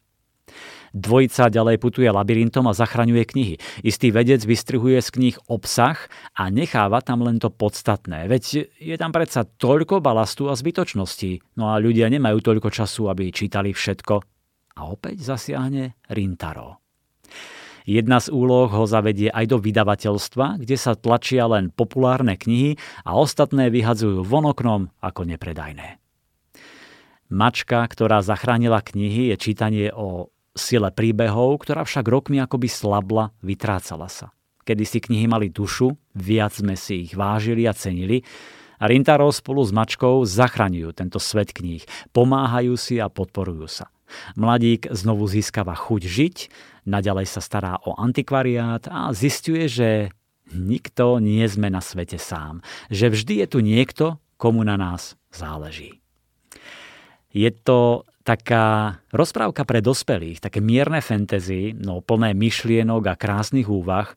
[0.91, 3.55] Dvojica ďalej putuje labyrintom a zachraňuje knihy.
[3.87, 5.95] Istý vedec vystrihuje z kníh obsah
[6.35, 8.27] a necháva tam len to podstatné.
[8.27, 11.55] Veď je tam predsa toľko balastu a zbytočností.
[11.55, 14.15] No a ľudia nemajú toľko času, aby čítali všetko.
[14.83, 16.90] A opäť zasiahne Rintaro.
[17.89, 23.17] Jedna z úloh ho zavedie aj do vydavateľstva, kde sa tlačia len populárne knihy a
[23.17, 26.01] ostatné vyhadzujú von oknom ako nepredajné.
[27.31, 34.11] Mačka, ktorá zachránila knihy, je čítanie o sile príbehov, ktorá však rokmi akoby slabla, vytrácala
[34.11, 34.35] sa.
[34.67, 38.27] Kedy si knihy mali dušu, viac sme si ich vážili a cenili,
[38.81, 41.85] a Rintaro spolu s Mačkou zachraňujú tento svet kníh,
[42.17, 43.93] pomáhajú si a podporujú sa.
[44.35, 46.37] Mladík znovu získava chuť žiť
[46.87, 49.91] naďalej sa stará o antikvariát a zistuje, že
[50.55, 52.63] nikto nie sme na svete sám.
[52.91, 54.05] Že vždy je tu niekto,
[54.41, 56.01] komu na nás záleží.
[57.31, 64.13] Je to taká rozprávka pre dospelých, také mierne fantasy, no plné myšlienok a krásnych úvah,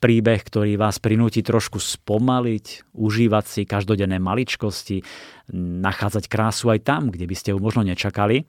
[0.00, 5.04] príbeh, ktorý vás prinúti trošku spomaliť, užívať si každodenné maličkosti,
[5.52, 8.48] nachádzať krásu aj tam, kde by ste ju možno nečakali.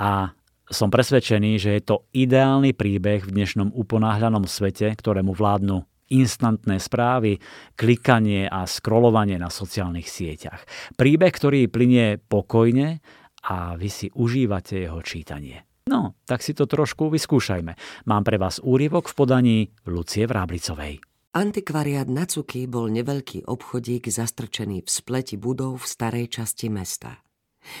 [0.00, 0.34] A
[0.70, 7.38] som presvedčený, že je to ideálny príbeh v dnešnom uponáhľanom svete, ktorému vládnu instantné správy,
[7.78, 10.66] klikanie a scrollovanie na sociálnych sieťach.
[10.98, 12.98] Príbeh, ktorý plinie pokojne
[13.46, 15.66] a vy si užívate jeho čítanie.
[15.86, 17.74] No, tak si to trošku vyskúšajme.
[18.06, 19.58] Mám pre vás úryvok v podaní
[19.90, 21.02] Lucie Vráblicovej.
[21.30, 27.18] Antikvariát Nacuky bol neveľký obchodík zastrčený v spleti budov v starej časti mesta–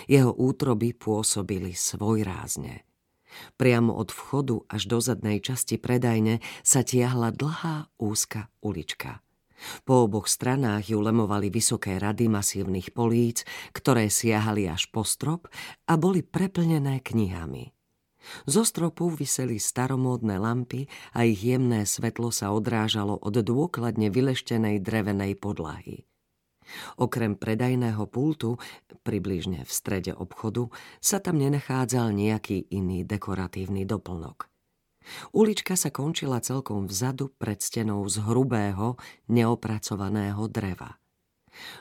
[0.06, 2.84] jeho útroby pôsobili svojrázne.
[3.54, 9.22] Priamo od vchodu až do zadnej časti predajne sa tiahla dlhá úzka ulička.
[9.84, 13.44] Po oboch stranách ju lemovali vysoké rady masívnych políc,
[13.76, 15.52] ktoré siahali až po strop
[15.84, 17.76] a boli preplnené knihami.
[18.44, 25.40] Zo stropu vyseli staromódne lampy a ich jemné svetlo sa odrážalo od dôkladne vyleštenej drevenej
[25.40, 26.09] podlahy.
[27.00, 28.60] Okrem predajného pultu,
[29.02, 30.70] približne v strede obchodu,
[31.02, 34.50] sa tam nenachádzal nejaký iný dekoratívny doplnok.
[35.32, 39.00] Ulička sa končila celkom vzadu pred stenou z hrubého,
[39.32, 41.00] neopracovaného dreva.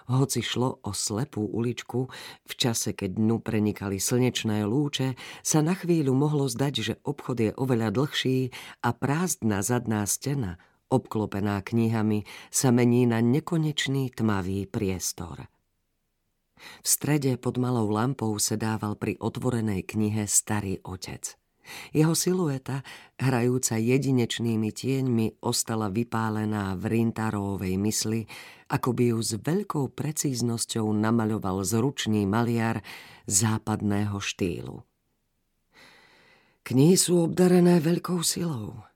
[0.09, 2.09] Hoci šlo o slepú uličku,
[2.49, 5.13] v čase, keď dnu prenikali slnečné lúče,
[5.45, 8.49] sa na chvíľu mohlo zdať, že obchod je oveľa dlhší
[8.81, 10.57] a prázdna zadná stena
[10.89, 15.47] obklopená knihami, sa mení na nekonečný tmavý priestor.
[16.59, 21.39] V strede pod malou lampou sedával pri otvorenej knihe starý otec.
[21.93, 22.81] Jeho silueta,
[23.21, 28.25] hrajúca jedinečnými tieňmi, ostala vypálená v Rintarovej mysli,
[28.73, 32.81] ako by ju s veľkou precíznosťou namaľoval zručný maliar
[33.29, 34.81] západného štýlu.
[36.65, 38.88] Knihy sú obdarené veľkou silou,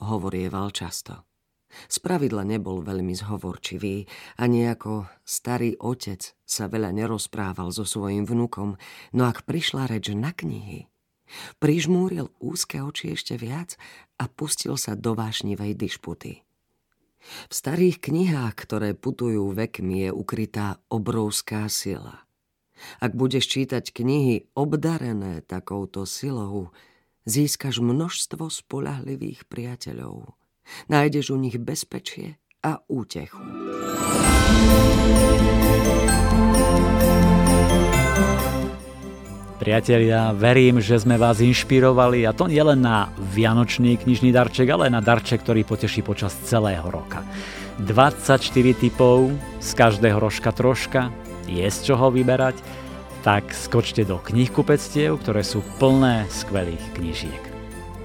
[0.00, 1.24] hovorieval často.
[1.70, 4.02] Spravidla nebol veľmi zhovorčivý,
[4.42, 8.74] ani ako starý otec sa veľa nerozprával so svojim vnukom,
[9.14, 10.90] no ak prišla reč na knihy,
[11.62, 13.78] prižmúril úzke oči ešte viac
[14.18, 16.42] a pustil sa do vášnivej dišputy.
[17.20, 22.24] V starých knihách, ktoré putujú vekmi, je ukrytá obrovská sila.
[22.96, 26.72] Ak budeš čítať knihy obdarené takouto silou,
[27.24, 30.36] získaš množstvo spolahlivých priateľov.
[30.88, 33.40] Nájdeš u nich bezpečie a útechu.
[39.60, 45.04] Priatelia, verím, že sme vás inšpirovali a to nielen na vianočný knižný darček, ale na
[45.04, 47.20] darček, ktorý poteší počas celého roka.
[47.84, 48.40] 24
[48.80, 49.28] typov,
[49.60, 51.12] z každého rožka troška,
[51.44, 52.56] je z čoho vyberať,
[53.20, 57.42] tak skočte do knihkupectiev, ktoré sú plné skvelých knižiek.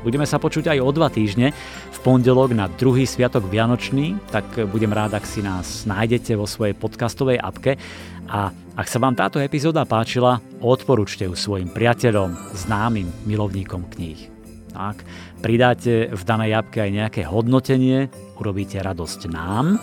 [0.05, 1.49] Budeme sa počuť aj o dva týždne,
[1.89, 6.77] v pondelok na druhý sviatok Vianočný, tak budem rád, ak si nás nájdete vo svojej
[6.77, 7.73] podcastovej apke
[8.29, 14.29] a ak sa vám táto epizóda páčila, odporúčte ju svojim priateľom, známym milovníkom kníh.
[14.77, 15.01] Ak
[15.41, 19.79] pridáte v danej apke aj nejaké hodnotenie, urobíte radosť nám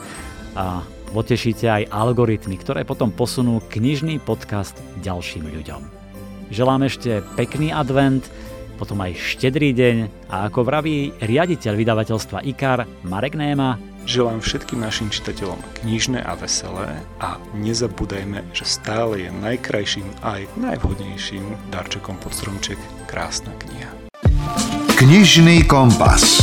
[0.55, 5.83] a potešíte aj algoritmy, ktoré potom posunú knižný podcast ďalším ľuďom.
[6.49, 8.25] Želám ešte pekný advent,
[8.81, 9.97] potom aj štedrý deň
[10.33, 16.91] a ako vraví riaditeľ vydavateľstva IKAR Marek Néma, Želám všetkým našim čitateľom knižné a veselé
[17.23, 23.95] a nezabúdajme, že stále je najkrajším a aj najvhodnejším darčekom pod stromček krásna kniha.
[24.99, 26.43] Knižný kompas.